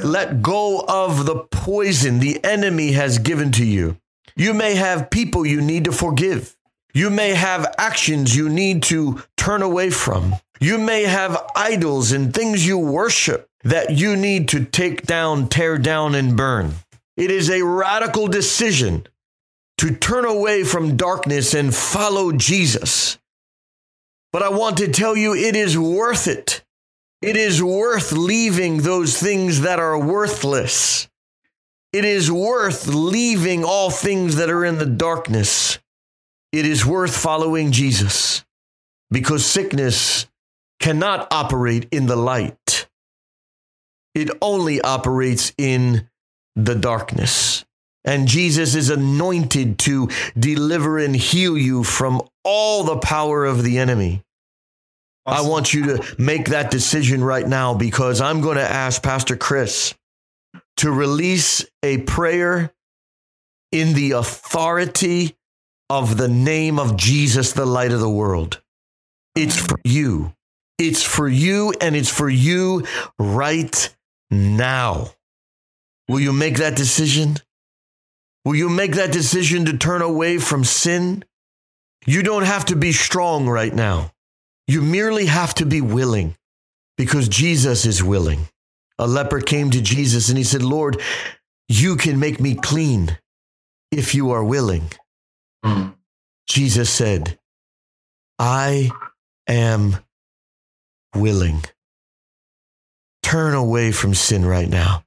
Let 0.00 0.40
go 0.40 0.84
of 0.86 1.26
the 1.26 1.40
poison 1.50 2.20
the 2.20 2.38
enemy 2.44 2.92
has 2.92 3.18
given 3.18 3.50
to 3.52 3.64
you. 3.64 3.96
You 4.36 4.54
may 4.54 4.76
have 4.76 5.10
people 5.10 5.44
you 5.44 5.60
need 5.60 5.86
to 5.86 5.92
forgive. 5.92 6.54
You 6.94 7.10
may 7.10 7.34
have 7.34 7.74
actions 7.78 8.36
you 8.36 8.48
need 8.48 8.84
to 8.84 9.24
turn 9.36 9.62
away 9.62 9.90
from. 9.90 10.36
You 10.60 10.78
may 10.78 11.04
have 11.04 11.50
idols 11.54 12.12
and 12.12 12.34
things 12.34 12.66
you 12.66 12.78
worship 12.78 13.48
that 13.64 13.90
you 13.90 14.16
need 14.16 14.48
to 14.48 14.64
take 14.64 15.06
down, 15.06 15.48
tear 15.48 15.78
down, 15.78 16.14
and 16.14 16.36
burn. 16.36 16.74
It 17.16 17.30
is 17.30 17.50
a 17.50 17.62
radical 17.62 18.28
decision 18.28 19.06
to 19.78 19.94
turn 19.94 20.24
away 20.24 20.64
from 20.64 20.96
darkness 20.96 21.54
and 21.54 21.74
follow 21.74 22.32
Jesus. 22.32 23.18
But 24.32 24.42
I 24.42 24.50
want 24.50 24.78
to 24.78 24.88
tell 24.88 25.16
you, 25.16 25.34
it 25.34 25.56
is 25.56 25.78
worth 25.78 26.26
it. 26.26 26.64
It 27.22 27.36
is 27.36 27.62
worth 27.62 28.12
leaving 28.12 28.78
those 28.78 29.18
things 29.18 29.62
that 29.62 29.78
are 29.78 29.98
worthless. 29.98 31.08
It 31.92 32.04
is 32.04 32.30
worth 32.30 32.86
leaving 32.86 33.64
all 33.64 33.90
things 33.90 34.36
that 34.36 34.50
are 34.50 34.64
in 34.64 34.78
the 34.78 34.86
darkness. 34.86 35.78
It 36.52 36.66
is 36.66 36.84
worth 36.84 37.16
following 37.16 37.72
Jesus 37.72 38.44
because 39.10 39.44
sickness 39.44 40.26
cannot 40.80 41.32
operate 41.32 41.88
in 41.90 42.06
the 42.06 42.16
light. 42.16 42.88
It 44.14 44.30
only 44.40 44.80
operates 44.80 45.52
in 45.58 46.08
the 46.56 46.74
darkness. 46.74 47.64
And 48.04 48.26
Jesus 48.26 48.74
is 48.74 48.90
anointed 48.90 49.78
to 49.80 50.08
deliver 50.38 50.98
and 50.98 51.14
heal 51.14 51.58
you 51.58 51.84
from 51.84 52.22
all 52.42 52.84
the 52.84 52.98
power 52.98 53.44
of 53.44 53.62
the 53.62 53.78
enemy. 53.78 54.24
I 55.26 55.42
want 55.42 55.74
you 55.74 55.84
to 55.84 56.14
make 56.18 56.46
that 56.46 56.70
decision 56.70 57.22
right 57.22 57.46
now 57.46 57.74
because 57.74 58.20
I'm 58.22 58.40
going 58.40 58.56
to 58.56 58.62
ask 58.62 59.02
Pastor 59.02 59.36
Chris 59.36 59.94
to 60.78 60.90
release 60.90 61.66
a 61.82 61.98
prayer 61.98 62.72
in 63.70 63.92
the 63.92 64.12
authority 64.12 65.36
of 65.90 66.16
the 66.16 66.28
name 66.28 66.78
of 66.78 66.96
Jesus, 66.96 67.52
the 67.52 67.66
light 67.66 67.92
of 67.92 68.00
the 68.00 68.08
world. 68.08 68.62
It's 69.34 69.56
for 69.56 69.78
you. 69.84 70.32
It's 70.78 71.02
for 71.02 71.28
you 71.28 71.74
and 71.80 71.96
it's 71.96 72.08
for 72.08 72.28
you 72.28 72.86
right 73.18 73.94
now. 74.30 75.10
Will 76.08 76.20
you 76.20 76.32
make 76.32 76.58
that 76.58 76.76
decision? 76.76 77.36
Will 78.44 78.54
you 78.54 78.68
make 78.68 78.92
that 78.92 79.12
decision 79.12 79.66
to 79.66 79.76
turn 79.76 80.02
away 80.02 80.38
from 80.38 80.64
sin? 80.64 81.24
You 82.06 82.22
don't 82.22 82.44
have 82.44 82.66
to 82.66 82.76
be 82.76 82.92
strong 82.92 83.48
right 83.48 83.74
now. 83.74 84.12
You 84.66 84.80
merely 84.80 85.26
have 85.26 85.54
to 85.54 85.66
be 85.66 85.80
willing 85.80 86.36
because 86.96 87.28
Jesus 87.28 87.84
is 87.84 88.02
willing. 88.02 88.48
A 88.98 89.06
leper 89.06 89.40
came 89.40 89.70
to 89.70 89.80
Jesus 89.80 90.28
and 90.28 90.38
he 90.38 90.44
said, 90.44 90.62
Lord, 90.62 91.00
you 91.68 91.96
can 91.96 92.18
make 92.18 92.40
me 92.40 92.54
clean 92.54 93.18
if 93.90 94.14
you 94.14 94.30
are 94.30 94.44
willing. 94.44 94.90
Mm. 95.64 95.94
Jesus 96.48 96.90
said, 96.90 97.38
I 98.38 98.90
am 99.46 99.96
willing. 101.14 101.64
Turn 103.22 103.54
away 103.54 103.92
from 103.92 104.14
sin 104.14 104.46
right 104.46 104.68
now. 104.68 105.04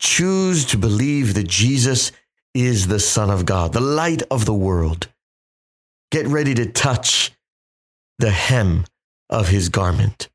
Choose 0.00 0.64
to 0.66 0.78
believe 0.78 1.34
that 1.34 1.46
Jesus 1.46 2.12
is 2.54 2.88
the 2.88 2.98
Son 2.98 3.30
of 3.30 3.46
God, 3.46 3.72
the 3.72 3.80
light 3.80 4.22
of 4.30 4.46
the 4.46 4.54
world. 4.54 5.08
Get 6.10 6.26
ready 6.26 6.54
to 6.54 6.66
touch 6.66 7.32
the 8.18 8.30
hem 8.30 8.84
of 9.28 9.48
his 9.48 9.68
garment. 9.68 10.28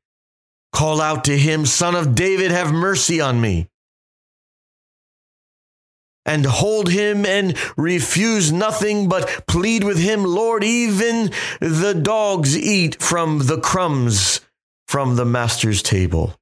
Call 0.72 1.00
out 1.00 1.24
to 1.24 1.36
him, 1.36 1.66
Son 1.66 1.94
of 1.94 2.14
David, 2.14 2.50
have 2.50 2.72
mercy 2.72 3.20
on 3.20 3.40
me. 3.40 3.68
And 6.24 6.44
hold 6.44 6.88
him 6.88 7.24
and 7.24 7.56
refuse 7.76 8.50
nothing, 8.50 9.08
but 9.08 9.46
plead 9.46 9.84
with 9.84 9.98
him, 9.98 10.24
Lord, 10.24 10.64
even 10.64 11.30
the 11.60 11.94
dogs 11.94 12.56
eat 12.56 13.00
from 13.00 13.46
the 13.46 13.60
crumbs 13.60 14.40
from 14.96 15.16
the 15.16 15.26
master's 15.26 15.82
table. 15.82 16.34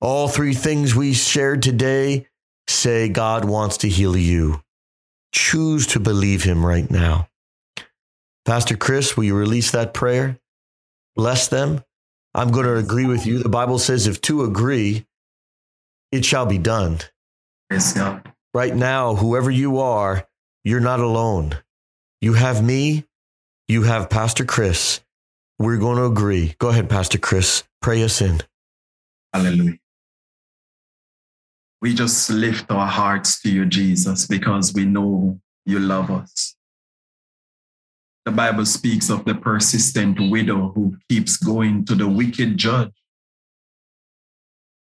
All 0.00 0.28
three 0.28 0.54
things 0.54 0.94
we 0.94 1.12
shared 1.12 1.62
today 1.62 2.26
say 2.68 3.10
God 3.10 3.44
wants 3.44 3.76
to 3.76 3.88
heal 3.90 4.16
you. 4.16 4.62
Choose 5.34 5.86
to 5.88 6.00
believe 6.00 6.44
him 6.44 6.64
right 6.64 6.90
now. 6.90 7.28
Pastor 8.46 8.78
Chris, 8.78 9.14
will 9.14 9.24
you 9.24 9.36
release 9.36 9.72
that 9.72 9.92
prayer? 9.92 10.40
Bless 11.16 11.48
them. 11.48 11.84
I'm 12.32 12.50
going 12.50 12.64
to 12.64 12.76
agree 12.76 13.04
with 13.04 13.26
you. 13.26 13.42
The 13.42 13.50
Bible 13.50 13.78
says 13.78 14.06
if 14.06 14.22
two 14.22 14.42
agree, 14.42 15.06
it 16.10 16.24
shall 16.24 16.46
be 16.46 16.56
done. 16.56 16.96
Praise 17.68 17.92
God. 17.92 18.32
Right 18.54 18.74
now, 18.74 19.16
whoever 19.16 19.50
you 19.50 19.80
are, 19.80 20.26
you're 20.64 20.80
not 20.80 21.00
alone. 21.00 21.58
You 22.22 22.32
have 22.32 22.64
me, 22.64 23.04
you 23.66 23.82
have 23.82 24.08
Pastor 24.08 24.46
Chris. 24.46 25.02
We're 25.58 25.78
going 25.78 25.96
to 25.96 26.04
agree. 26.04 26.54
Go 26.58 26.68
ahead, 26.68 26.88
Pastor 26.88 27.18
Chris. 27.18 27.64
Pray 27.82 28.02
us 28.04 28.20
in. 28.20 28.40
Hallelujah. 29.32 29.78
We 31.80 31.94
just 31.94 32.30
lift 32.30 32.70
our 32.70 32.86
hearts 32.86 33.40
to 33.42 33.50
you, 33.50 33.64
Jesus, 33.64 34.26
because 34.26 34.72
we 34.72 34.84
know 34.84 35.40
you 35.64 35.80
love 35.80 36.10
us. 36.10 36.56
The 38.24 38.32
Bible 38.32 38.66
speaks 38.66 39.10
of 39.10 39.24
the 39.24 39.34
persistent 39.34 40.30
widow 40.30 40.72
who 40.74 40.96
keeps 41.08 41.36
going 41.36 41.84
to 41.86 41.94
the 41.94 42.06
wicked 42.06 42.56
judge. 42.56 42.92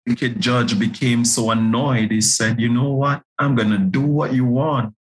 Wicked 0.05 0.39
judge 0.39 0.79
became 0.79 1.23
so 1.23 1.51
annoyed, 1.51 2.11
he 2.11 2.21
said, 2.21 2.59
You 2.59 2.69
know 2.69 2.91
what? 2.91 3.23
I'm 3.37 3.55
going 3.55 3.71
to 3.71 3.77
do 3.77 4.01
what 4.01 4.33
you 4.33 4.45
want. 4.45 4.95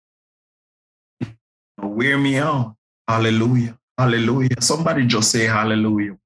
Wear 1.79 2.19
me 2.19 2.39
out. 2.39 2.77
Hallelujah. 3.07 3.79
Hallelujah. 3.97 4.61
Somebody 4.61 5.07
just 5.07 5.31
say 5.31 5.45
hallelujah. 5.45 6.17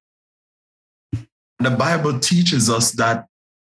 The 1.58 1.70
Bible 1.70 2.18
teaches 2.18 2.70
us 2.70 2.92
that 2.92 3.26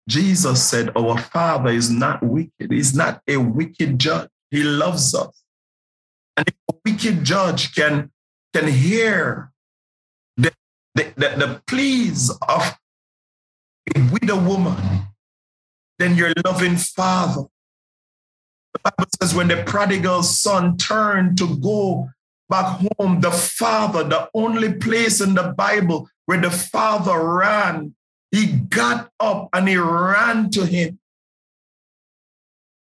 Jesus 0.08 0.64
said, 0.64 0.90
Our 0.96 1.18
Father 1.18 1.70
is 1.70 1.90
not 1.90 2.22
wicked. 2.22 2.70
He's 2.70 2.94
not 2.94 3.20
a 3.28 3.36
wicked 3.36 3.98
judge. 3.98 4.28
He 4.50 4.62
loves 4.62 5.14
us. 5.14 5.42
And 6.36 6.48
if 6.48 6.54
a 6.70 6.74
wicked 6.84 7.24
judge 7.24 7.74
can, 7.74 8.10
can 8.54 8.68
hear 8.68 9.52
the, 10.36 10.52
the, 10.94 11.12
the, 11.16 11.28
the 11.36 11.62
pleas 11.66 12.30
of 12.48 12.78
a 13.94 14.00
widow 14.12 14.40
woman, 14.40 14.76
then 15.98 16.16
your 16.16 16.32
loving 16.44 16.76
Father. 16.76 17.42
The 18.74 18.80
Bible 18.84 19.10
says, 19.20 19.34
when 19.34 19.48
the 19.48 19.62
prodigal 19.64 20.22
son 20.22 20.76
turned 20.78 21.36
to 21.38 21.56
go 21.58 22.10
back 22.52 22.82
home, 22.98 23.22
the 23.22 23.30
Father, 23.30 24.04
the 24.04 24.28
only 24.34 24.74
place 24.74 25.22
in 25.22 25.32
the 25.32 25.54
Bible 25.56 26.06
where 26.26 26.38
the 26.38 26.50
Father 26.50 27.18
ran, 27.18 27.94
he 28.30 28.46
got 28.46 29.08
up 29.18 29.48
and 29.54 29.66
he 29.66 29.76
ran 29.76 30.50
to 30.50 30.66
him. 30.66 30.98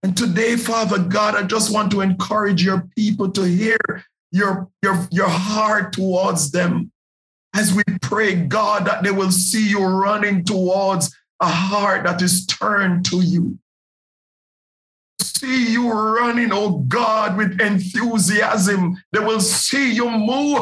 And 0.04 0.16
today, 0.16 0.58
Father 0.58 1.00
God, 1.00 1.34
I 1.34 1.42
just 1.42 1.74
want 1.74 1.90
to 1.92 2.02
encourage 2.02 2.64
your 2.64 2.88
people 2.96 3.32
to 3.32 3.42
hear 3.42 3.80
your, 4.32 4.70
your, 4.84 5.08
your 5.10 5.28
heart 5.28 5.92
towards 5.92 6.52
them 6.52 6.92
as 7.56 7.74
we 7.74 7.82
pray, 8.04 8.36
God, 8.36 8.86
that 8.86 9.02
they 9.02 9.10
will 9.10 9.32
see 9.32 9.68
you 9.72 9.84
running 9.84 10.44
towards 10.44 11.16
a 11.42 11.48
heart 11.48 12.04
that 12.04 12.22
is 12.22 12.46
turned 12.46 13.06
to 13.06 13.22
you. 13.22 13.58
See 15.36 15.72
you 15.72 15.92
running, 15.92 16.50
oh 16.52 16.80
God, 16.88 17.38
with 17.38 17.60
enthusiasm. 17.60 18.98
They 19.12 19.20
will 19.20 19.40
see 19.40 19.94
you 19.94 20.10
move, 20.10 20.60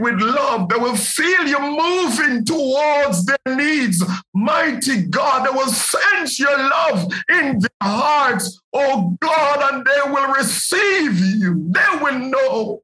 with 0.00 0.20
love. 0.20 0.68
They 0.68 0.76
will 0.76 0.96
feel 0.96 1.46
you 1.46 1.58
moving 1.58 2.44
towards 2.44 3.26
their 3.26 3.56
needs. 3.56 4.02
Mighty 4.34 5.02
God, 5.02 5.46
they 5.46 5.50
will 5.50 5.70
sense 5.70 6.38
your 6.38 6.56
love 6.56 7.12
in 7.28 7.58
their 7.60 7.70
hearts, 7.82 8.60
oh 8.72 9.16
God, 9.20 9.74
and 9.74 9.86
they 9.86 10.10
will 10.10 10.32
receive 10.34 11.18
you. 11.18 11.66
They 11.70 11.98
will 12.00 12.18
know 12.18 12.82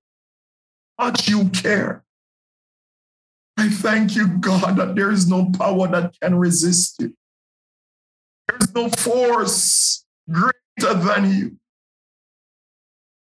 that 0.99 1.29
you 1.29 1.49
care. 1.51 2.05
I 3.57 3.69
thank 3.69 4.17
you, 4.17 4.27
God, 4.27 4.77
that 4.77 4.95
there 4.95 5.11
is 5.11 5.29
no 5.29 5.51
power 5.51 5.87
that 5.89 6.15
can 6.21 6.35
resist 6.37 6.97
you. 7.01 7.15
There's 8.49 8.75
no 8.75 8.89
force 8.89 10.05
greater 10.31 10.55
than 10.79 11.31
you. 11.31 11.57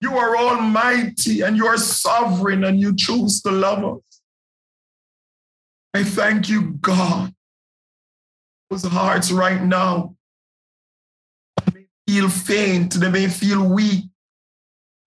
You 0.00 0.16
are 0.16 0.37
almighty 0.37 1.42
and 1.42 1.57
you 1.57 1.66
are 1.66 1.76
sovereign 1.76 2.64
and 2.64 2.81
you 2.81 2.96
choose 2.96 3.42
to 3.42 3.50
love 3.50 3.85
us. 3.85 4.22
I 5.92 6.05
thank 6.05 6.48
you, 6.48 6.72
God. 6.81 7.35
Those 8.70 8.85
hearts 8.85 9.31
right 9.33 9.62
now 9.62 10.16
may 11.74 11.87
feel 12.07 12.29
faint, 12.29 12.94
they 12.94 13.11
may 13.11 13.29
feel 13.29 13.68
weak. 13.68 14.05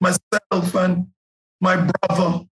Myself 0.02 0.76
and 0.76 1.08
my 1.62 1.78
brother, 1.78 2.46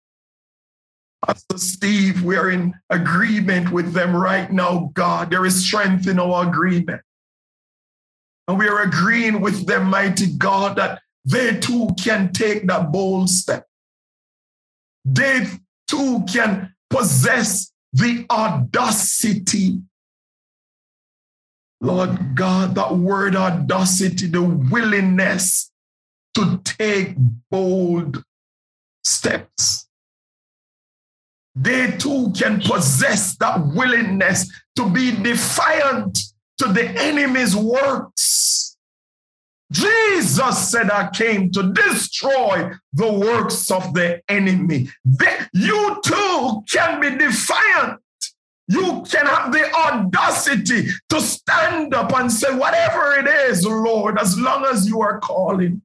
Pastor 1.26 1.58
Steve, 1.58 2.22
we're 2.22 2.50
in 2.50 2.74
agreement 2.88 3.70
with 3.72 3.92
them 3.92 4.14
right 4.14 4.50
now, 4.50 4.90
God. 4.94 5.30
There 5.30 5.44
is 5.44 5.66
strength 5.66 6.06
in 6.06 6.20
our 6.20 6.48
agreement. 6.48 7.02
And 8.50 8.58
we 8.58 8.66
are 8.66 8.82
agreeing 8.82 9.40
with 9.40 9.64
them, 9.68 9.90
mighty 9.90 10.26
God, 10.26 10.74
that 10.74 11.02
they 11.24 11.60
too 11.60 11.88
can 11.96 12.32
take 12.32 12.66
that 12.66 12.90
bold 12.90 13.30
step. 13.30 13.64
They 15.04 15.46
too 15.86 16.24
can 16.28 16.74
possess 16.90 17.70
the 17.92 18.26
audacity. 18.28 19.82
Lord 21.80 22.34
God, 22.34 22.74
that 22.74 22.96
word 22.96 23.36
audacity, 23.36 24.26
the 24.26 24.42
willingness 24.42 25.70
to 26.34 26.60
take 26.64 27.14
bold 27.52 28.24
steps. 29.04 29.86
They 31.54 31.92
too 31.98 32.32
can 32.36 32.60
possess 32.62 33.36
that 33.36 33.64
willingness 33.64 34.50
to 34.74 34.90
be 34.90 35.12
defiant 35.12 36.18
to 36.60 36.70
the 36.70 36.84
enemy's 37.00 37.56
works. 37.56 38.76
Jesus 39.72 40.70
said, 40.70 40.90
I 40.90 41.08
came 41.08 41.50
to 41.52 41.72
destroy 41.72 42.72
the 42.92 43.10
works 43.10 43.70
of 43.70 43.94
the 43.94 44.20
enemy. 44.28 44.90
you 45.54 46.00
too 46.04 46.62
can 46.70 47.00
be 47.00 47.16
defiant. 47.16 48.00
You 48.68 49.02
can 49.10 49.26
have 49.26 49.52
the 49.52 49.72
audacity 49.74 50.88
to 51.08 51.20
stand 51.20 51.94
up 51.94 52.12
and 52.12 52.30
say, 52.30 52.54
whatever 52.54 53.14
it 53.18 53.26
is, 53.26 53.64
Lord, 53.64 54.18
as 54.18 54.38
long 54.38 54.66
as 54.66 54.86
you 54.86 55.00
are 55.00 55.18
calling, 55.18 55.80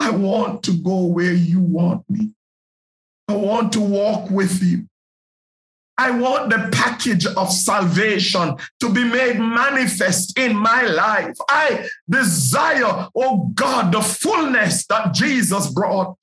I 0.00 0.10
want 0.10 0.62
to 0.62 0.72
go 0.72 1.04
where 1.04 1.34
you 1.34 1.60
want 1.60 2.08
me. 2.08 2.30
I 3.28 3.36
want 3.36 3.72
to 3.74 3.80
walk 3.80 4.30
with 4.30 4.62
you. 4.62 4.86
I 6.00 6.10
want 6.12 6.48
the 6.48 6.70
package 6.72 7.26
of 7.26 7.52
salvation 7.52 8.56
to 8.80 8.88
be 8.88 9.04
made 9.04 9.38
manifest 9.38 10.38
in 10.38 10.56
my 10.56 10.84
life. 10.84 11.36
I 11.46 11.90
desire, 12.08 13.08
oh 13.14 13.50
God, 13.52 13.92
the 13.92 14.00
fullness 14.00 14.86
that 14.86 15.12
Jesus 15.12 15.68
brought 15.68 16.16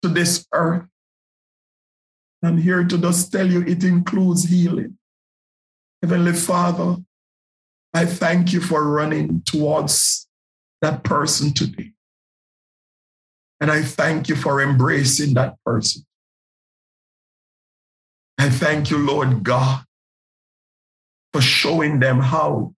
to 0.00 0.08
this 0.08 0.46
earth. 0.54 0.86
I'm 2.42 2.56
here 2.56 2.84
to 2.84 2.96
just 2.96 3.30
tell 3.30 3.46
you 3.46 3.60
it 3.60 3.84
includes 3.84 4.44
healing. 4.44 4.96
Heavenly 6.02 6.32
Father, 6.32 6.96
I 7.92 8.06
thank 8.06 8.54
you 8.54 8.62
for 8.62 8.82
running 8.82 9.42
towards 9.42 10.26
that 10.80 11.04
person 11.04 11.52
today. 11.52 11.92
And 13.60 13.70
I 13.70 13.82
thank 13.82 14.30
you 14.30 14.36
for 14.36 14.62
embracing 14.62 15.34
that 15.34 15.56
person. 15.66 16.06
I 18.38 18.50
thank 18.50 18.90
you, 18.90 18.98
Lord 18.98 19.42
God, 19.42 19.84
for 21.32 21.40
showing 21.40 22.00
them 22.00 22.20
how, 22.20 22.74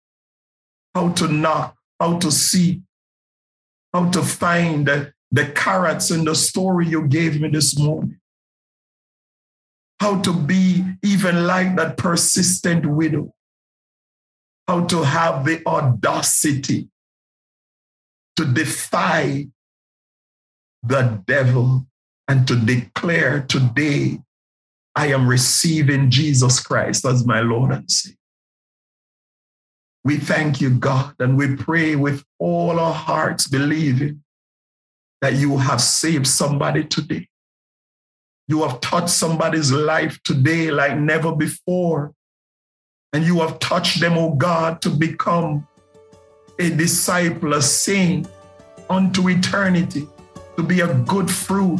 how 0.93 1.09
to 1.13 1.27
knock, 1.27 1.77
how 1.99 2.19
to 2.19 2.31
see, 2.31 2.81
how 3.93 4.09
to 4.09 4.21
find 4.21 4.87
the, 4.87 5.13
the 5.31 5.45
carrots 5.47 6.11
in 6.11 6.25
the 6.25 6.35
story 6.35 6.87
you 6.87 7.07
gave 7.07 7.39
me 7.39 7.49
this 7.49 7.77
morning. 7.77 8.19
How 9.99 10.21
to 10.21 10.33
be 10.33 10.83
even 11.01 11.47
like 11.47 11.75
that 11.77 11.97
persistent 11.97 12.85
widow. 12.85 13.33
How 14.67 14.85
to 14.85 15.03
have 15.03 15.45
the 15.45 15.61
audacity 15.65 16.89
to 18.35 18.45
defy 18.45 19.47
the 20.81 21.21
devil 21.25 21.87
and 22.27 22.47
to 22.47 22.55
declare 22.55 23.41
today 23.41 24.19
I 24.95 25.07
am 25.07 25.27
receiving 25.27 26.11
Jesus 26.11 26.59
Christ 26.59 27.05
as 27.05 27.25
my 27.25 27.41
Lord 27.41 27.71
and 27.71 27.89
Savior. 27.89 28.17
We 30.05 30.17
thank 30.17 30.59
you, 30.59 30.69
God, 30.69 31.15
and 31.19 31.37
we 31.37 31.55
pray 31.55 31.95
with 31.95 32.23
all 32.37 32.79
our 32.79 32.93
hearts, 32.93 33.47
believing 33.47 34.23
that 35.21 35.33
you 35.35 35.57
have 35.57 35.81
saved 35.81 36.27
somebody 36.27 36.83
today. 36.83 37.29
You 38.47 38.63
have 38.63 38.81
touched 38.81 39.09
somebody's 39.09 39.71
life 39.71 40.21
today 40.23 40.69
like 40.69 40.97
never 40.97 41.33
before. 41.33 42.13
And 43.13 43.23
you 43.23 43.39
have 43.39 43.59
touched 43.59 44.01
them, 44.01 44.17
oh 44.17 44.35
God, 44.35 44.81
to 44.81 44.89
become 44.89 45.65
a 46.59 46.69
disciple, 46.69 47.53
a 47.53 47.61
saint 47.61 48.27
unto 48.89 49.29
eternity, 49.29 50.07
to 50.57 50.63
be 50.63 50.81
a 50.81 50.93
good 50.93 51.31
fruit, 51.31 51.79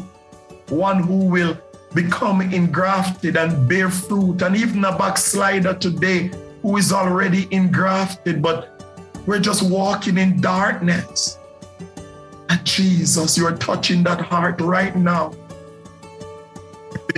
one 0.70 1.04
who 1.04 1.26
will 1.26 1.58
become 1.94 2.42
engrafted 2.42 3.38
and 3.38 3.68
bear 3.68 3.90
fruit. 3.90 4.42
And 4.42 4.56
even 4.56 4.84
a 4.86 4.98
backslider 4.98 5.74
today 5.74 6.32
who 6.62 6.78
is 6.78 6.92
already 6.92 7.48
engrafted, 7.52 8.42
but 8.42 8.70
we're 9.26 9.40
just 9.40 9.70
walking 9.70 10.18
in 10.18 10.42
darkness. 10.42 11.38
And 12.50 12.64
Jesus, 12.66 13.38
you're 13.38 13.58
touching 13.58 14.04
that 14.04 14.22
heart 14.22 14.60
right 14.62 14.96
now. 14.96 15.34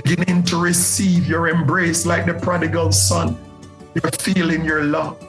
Beginning 0.04 0.42
to 0.44 0.56
receive 0.56 1.26
your 1.26 1.48
embrace 1.48 2.06
like 2.06 2.26
the 2.26 2.34
prodigal 2.34 2.92
son. 2.92 3.36
You're 3.94 4.10
feeling 4.12 4.64
your 4.64 4.84
love. 4.84 5.22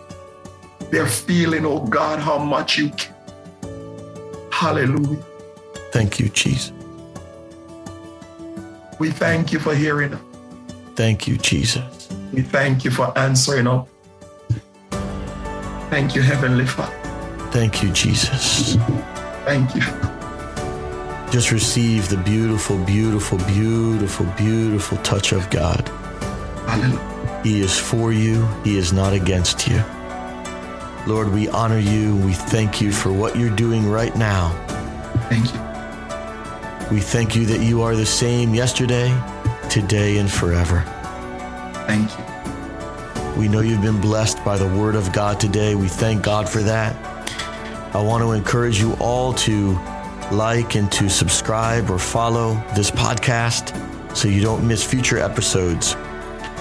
They're 0.91 1.07
feeling, 1.07 1.65
oh 1.65 1.79
God, 1.79 2.19
how 2.19 2.37
much 2.37 2.77
you 2.77 2.89
care. 2.91 3.15
Hallelujah. 4.51 5.23
Thank 5.91 6.19
you, 6.19 6.29
Jesus. 6.29 6.76
We 8.99 9.11
thank 9.11 9.51
you 9.51 9.59
for 9.59 9.75
hearing 9.75 10.13
us. 10.13 10.21
Thank 10.95 11.27
you, 11.27 11.37
Jesus. 11.37 12.09
We 12.33 12.41
thank 12.41 12.83
you 12.83 12.91
for 12.91 13.15
answering 13.17 13.67
us. 13.67 13.87
Thank 15.89 16.15
you, 16.15 16.21
Heavenly 16.21 16.65
Father. 16.65 16.93
Thank 17.51 17.81
you, 17.83 17.91
Jesus. 17.91 18.75
Thank 19.45 19.75
you. 19.75 19.81
Just 21.31 21.51
receive 21.51 22.09
the 22.09 22.17
beautiful, 22.17 22.77
beautiful, 22.85 23.37
beautiful, 23.39 24.25
beautiful 24.37 24.97
touch 24.99 25.31
of 25.31 25.49
God. 25.49 25.87
Hallelujah. 26.67 27.41
He 27.43 27.61
is 27.61 27.77
for 27.77 28.11
you, 28.11 28.45
He 28.63 28.77
is 28.77 28.91
not 28.91 29.13
against 29.13 29.67
you. 29.67 29.83
Lord, 31.05 31.31
we 31.31 31.47
honor 31.47 31.79
you. 31.79 32.17
We 32.17 32.33
thank 32.33 32.81
you 32.81 32.91
for 32.91 33.13
what 33.13 33.37
you're 33.37 33.55
doing 33.55 33.89
right 33.89 34.15
now. 34.17 34.51
Thank 35.29 35.53
you. 35.53 35.66
We 36.91 37.01
thank 37.01 37.35
you 37.35 37.45
that 37.47 37.59
you 37.59 37.81
are 37.81 37.97
the 37.97 38.05
same 38.05 38.55
yesterday, 38.55 39.09
today, 39.69 40.19
and 40.19 40.31
forever. 40.31 40.85
Thank 41.85 42.09
you. 42.17 43.39
We 43.39 43.49
know 43.49 43.59
you've 43.59 43.81
been 43.81 43.99
blessed 43.99 44.43
by 44.45 44.57
the 44.57 44.69
word 44.69 44.95
of 44.95 45.11
God 45.11 45.37
today. 45.37 45.75
We 45.75 45.89
thank 45.89 46.23
God 46.23 46.47
for 46.47 46.63
that. 46.63 46.95
I 47.93 48.01
want 48.01 48.23
to 48.23 48.31
encourage 48.31 48.79
you 48.79 48.93
all 49.01 49.33
to 49.33 49.73
like 50.31 50.75
and 50.75 50.89
to 50.93 51.09
subscribe 51.09 51.89
or 51.89 51.99
follow 51.99 52.53
this 52.73 52.89
podcast 52.89 53.75
so 54.15 54.29
you 54.29 54.41
don't 54.41 54.65
miss 54.65 54.81
future 54.81 55.19
episodes. 55.19 55.95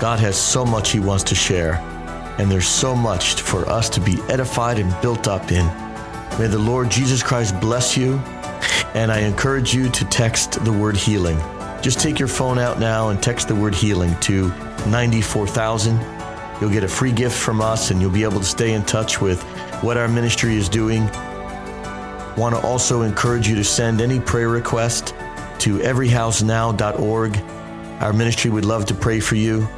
God 0.01 0.19
has 0.19 0.37
so 0.37 0.65
much 0.65 0.91
He 0.91 0.99
wants 0.99 1.23
to 1.25 1.37
share, 1.37 1.75
and 2.39 2.51
there's 2.51 2.67
so 2.67 2.97
much 2.97 3.41
for 3.41 3.65
us 3.69 3.89
to 3.91 4.01
be 4.01 4.21
edified 4.29 4.81
and 4.81 5.01
built 5.01 5.29
up 5.29 5.53
in. 5.53 5.67
May 6.37 6.49
the 6.49 6.59
Lord 6.59 6.91
Jesus 6.91 7.23
Christ 7.23 7.59
bless 7.61 7.97
you 7.97 8.21
and 8.97 9.13
I 9.13 9.19
encourage 9.19 9.75
you 9.75 9.91
to 9.91 10.05
text 10.07 10.65
the 10.65 10.73
word 10.73 10.97
healing. 10.97 11.37
Just 11.83 12.01
take 12.01 12.19
your 12.19 12.29
phone 12.29 12.59
out 12.59 12.81
now 12.81 13.11
and 13.11 13.23
text 13.23 13.47
the 13.47 13.55
word 13.55 13.75
healing 13.75 14.19
to 14.21 14.49
94,000. 14.89 16.01
You'll 16.59 16.71
get 16.71 16.83
a 16.83 16.89
free 16.89 17.13
gift 17.13 17.37
from 17.37 17.61
us 17.61 17.91
and 17.91 18.01
you'll 18.01 18.11
be 18.11 18.23
able 18.23 18.39
to 18.39 18.47
stay 18.47 18.73
in 18.73 18.83
touch 18.85 19.21
with 19.21 19.43
what 19.83 19.99
our 19.99 20.09
ministry 20.09 20.57
is 20.57 20.71
doing. 20.71 21.05
Want 22.39 22.55
to 22.55 22.61
also 22.63 23.03
encourage 23.03 23.47
you 23.47 23.55
to 23.57 23.65
send 23.65 24.01
any 24.01 24.19
prayer 24.19 24.49
request 24.49 25.09
to 25.59 25.77
everyhousenow.org. 25.77 27.37
Our 28.01 28.15
ministry 28.15 28.51
would 28.51 28.65
love 28.65 28.87
to 28.87 28.95
pray 28.95 29.21
for 29.21 29.35
you. 29.35 29.69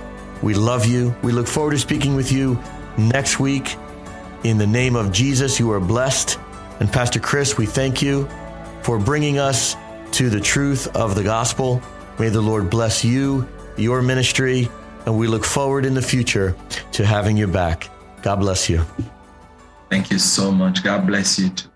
We 0.43 0.55
love 0.55 0.87
you. 0.87 1.13
We 1.25 1.33
look 1.33 1.49
forward 1.49 1.73
to 1.73 1.79
speaking 1.79 2.15
with 2.15 2.31
you 2.31 2.57
next 2.97 3.41
week. 3.41 3.75
In 4.45 4.59
the 4.59 4.67
name 4.67 4.95
of 4.95 5.11
Jesus, 5.11 5.59
you 5.59 5.73
are 5.73 5.81
blessed. 5.81 6.39
And 6.79 6.89
Pastor 6.89 7.19
Chris, 7.19 7.59
we 7.59 7.67
thank 7.67 8.01
you 8.01 8.29
for 8.83 8.99
bringing 8.99 9.39
us 9.39 9.77
to 10.13 10.31
the 10.31 10.41
truth 10.41 10.89
of 10.97 11.15
the 11.15 11.23
gospel. 11.23 11.83
May 12.19 12.29
the 12.29 12.41
Lord 12.41 12.71
bless 12.71 13.05
you, 13.05 13.47
your 13.77 14.03
ministry, 14.03 14.69
and 15.07 15.19
we 15.19 15.27
look 15.27 15.45
forward 15.45 15.85
in 15.85 15.95
the 15.95 16.03
future 16.03 16.57
to 16.93 17.05
having 17.05 17.37
you 17.37 17.47
back. 17.47 17.89
God 18.23 18.37
bless 18.37 18.69
you. 18.69 18.85
Thank 19.91 20.11
you 20.11 20.19
so 20.19 20.51
much. 20.51 20.83
God 20.83 21.07
bless 21.07 21.39
you 21.39 21.51
too. 21.51 21.69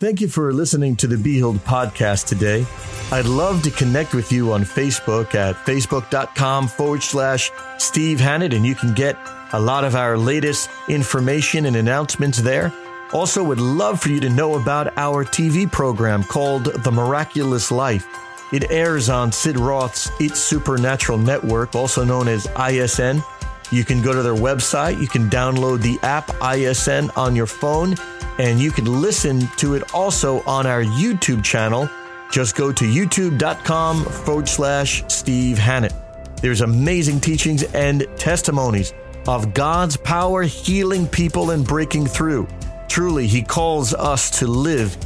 Thank 0.00 0.20
you 0.20 0.28
for 0.28 0.52
listening 0.52 0.96
to 0.96 1.06
the 1.06 1.16
Be 1.16 1.34
Healed 1.34 1.58
podcast 1.58 2.26
today. 2.26 2.66
I'd 3.12 3.26
love 3.26 3.62
to 3.62 3.70
connect 3.70 4.12
with 4.12 4.32
you 4.32 4.52
on 4.52 4.62
Facebook 4.62 5.34
at 5.34 5.54
facebook.com 5.54 6.68
forward 6.68 7.02
slash 7.02 7.50
Steve 7.78 8.18
Hannett, 8.18 8.52
and 8.52 8.66
you 8.66 8.74
can 8.74 8.92
get 8.92 9.16
a 9.52 9.60
lot 9.60 9.84
of 9.84 9.94
our 9.94 10.18
latest 10.18 10.68
information 10.88 11.64
and 11.66 11.76
announcements 11.76 12.38
there. 12.42 12.72
Also, 13.12 13.44
would 13.44 13.60
love 13.60 14.00
for 14.00 14.08
you 14.08 14.20
to 14.20 14.28
know 14.28 14.56
about 14.56 14.96
our 14.96 15.24
TV 15.24 15.70
program 15.70 16.24
called 16.24 16.64
The 16.64 16.90
Miraculous 16.90 17.70
Life. 17.70 18.06
It 18.52 18.70
airs 18.70 19.08
on 19.08 19.32
Sid 19.32 19.58
Roth's 19.58 20.10
It's 20.20 20.38
Supernatural 20.38 21.18
Network, 21.18 21.74
also 21.74 22.04
known 22.04 22.28
as 22.28 22.46
ISN. 22.58 23.22
You 23.70 23.84
can 23.84 24.02
go 24.02 24.12
to 24.12 24.22
their 24.22 24.34
website, 24.34 25.00
you 25.00 25.08
can 25.08 25.28
download 25.30 25.82
the 25.82 25.98
app 26.02 26.30
ISN 26.42 27.10
on 27.16 27.34
your 27.34 27.46
phone, 27.46 27.96
and 28.38 28.60
you 28.60 28.70
can 28.70 29.00
listen 29.00 29.48
to 29.56 29.74
it 29.74 29.94
also 29.94 30.42
on 30.42 30.66
our 30.66 30.82
YouTube 30.82 31.42
channel. 31.42 31.88
Just 32.30 32.56
go 32.56 32.72
to 32.72 32.84
youtube.com 32.84 34.04
forward 34.04 34.48
slash 34.48 35.04
Steve 35.08 35.58
Hannett. 35.58 35.94
There's 36.40 36.60
amazing 36.60 37.20
teachings 37.20 37.62
and 37.62 38.06
testimonies 38.16 38.92
of 39.26 39.54
God's 39.54 39.96
power 39.96 40.42
healing 40.42 41.06
people 41.06 41.52
and 41.52 41.66
breaking 41.66 42.06
through. 42.06 42.46
Truly, 42.88 43.26
He 43.26 43.42
calls 43.42 43.94
us 43.94 44.38
to 44.38 44.46
live 44.46 44.96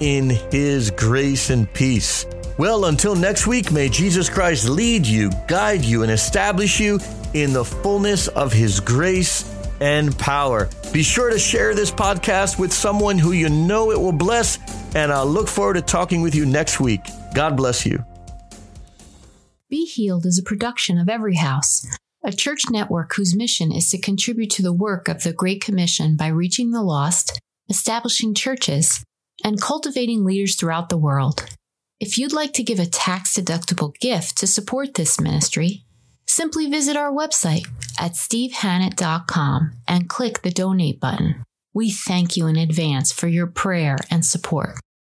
in 0.00 0.30
His 0.50 0.90
grace 0.90 1.50
and 1.50 1.72
peace. 1.72 2.26
Well, 2.58 2.86
until 2.86 3.14
next 3.14 3.46
week, 3.46 3.70
may 3.70 3.88
Jesus 3.88 4.28
Christ 4.28 4.68
lead 4.68 5.06
you, 5.06 5.30
guide 5.46 5.84
you, 5.84 6.02
and 6.02 6.10
establish 6.10 6.80
you 6.80 6.98
in 7.34 7.52
the 7.52 7.64
fullness 7.64 8.28
of 8.28 8.52
His 8.52 8.80
grace 8.80 9.54
and 9.80 10.16
power. 10.18 10.68
Be 10.92 11.02
sure 11.02 11.30
to 11.30 11.38
share 11.38 11.74
this 11.74 11.90
podcast 11.90 12.58
with 12.58 12.72
someone 12.72 13.18
who 13.18 13.32
you 13.32 13.48
know 13.48 13.92
it 13.92 14.00
will 14.00 14.12
bless, 14.12 14.58
and 14.94 15.12
I'll 15.12 15.26
look 15.26 15.48
forward 15.48 15.74
to 15.74 15.82
talking 15.82 16.22
with 16.22 16.34
you 16.34 16.46
next 16.46 16.80
week. 16.80 17.00
God 17.34 17.56
bless 17.56 17.86
you. 17.86 18.04
Be 19.70 19.84
Healed 19.84 20.24
is 20.24 20.38
a 20.38 20.42
production 20.42 20.98
of 20.98 21.08
Every 21.08 21.36
House, 21.36 21.86
a 22.24 22.32
church 22.32 22.64
network 22.70 23.14
whose 23.14 23.36
mission 23.36 23.72
is 23.72 23.90
to 23.90 24.00
contribute 24.00 24.50
to 24.50 24.62
the 24.62 24.72
work 24.72 25.08
of 25.08 25.22
the 25.22 25.32
Great 25.32 25.62
Commission 25.62 26.16
by 26.16 26.26
reaching 26.26 26.70
the 26.70 26.82
lost, 26.82 27.38
establishing 27.68 28.34
churches, 28.34 29.04
and 29.44 29.60
cultivating 29.60 30.24
leaders 30.24 30.56
throughout 30.56 30.88
the 30.88 30.98
world. 30.98 31.46
If 32.00 32.18
you'd 32.18 32.32
like 32.32 32.52
to 32.54 32.62
give 32.62 32.78
a 32.78 32.86
tax 32.86 33.34
deductible 33.36 33.94
gift 34.00 34.36
to 34.38 34.46
support 34.46 34.94
this 34.94 35.20
ministry, 35.20 35.84
simply 36.26 36.66
visit 36.66 36.96
our 36.96 37.12
website 37.12 37.66
at 37.98 38.12
stevehannett.com 38.12 39.72
and 39.86 40.08
click 40.08 40.42
the 40.42 40.50
donate 40.50 41.00
button. 41.00 41.42
We 41.74 41.90
thank 41.90 42.36
you 42.36 42.46
in 42.46 42.56
advance 42.56 43.12
for 43.12 43.28
your 43.28 43.46
prayer 43.46 43.96
and 44.10 44.24
support. 44.24 44.78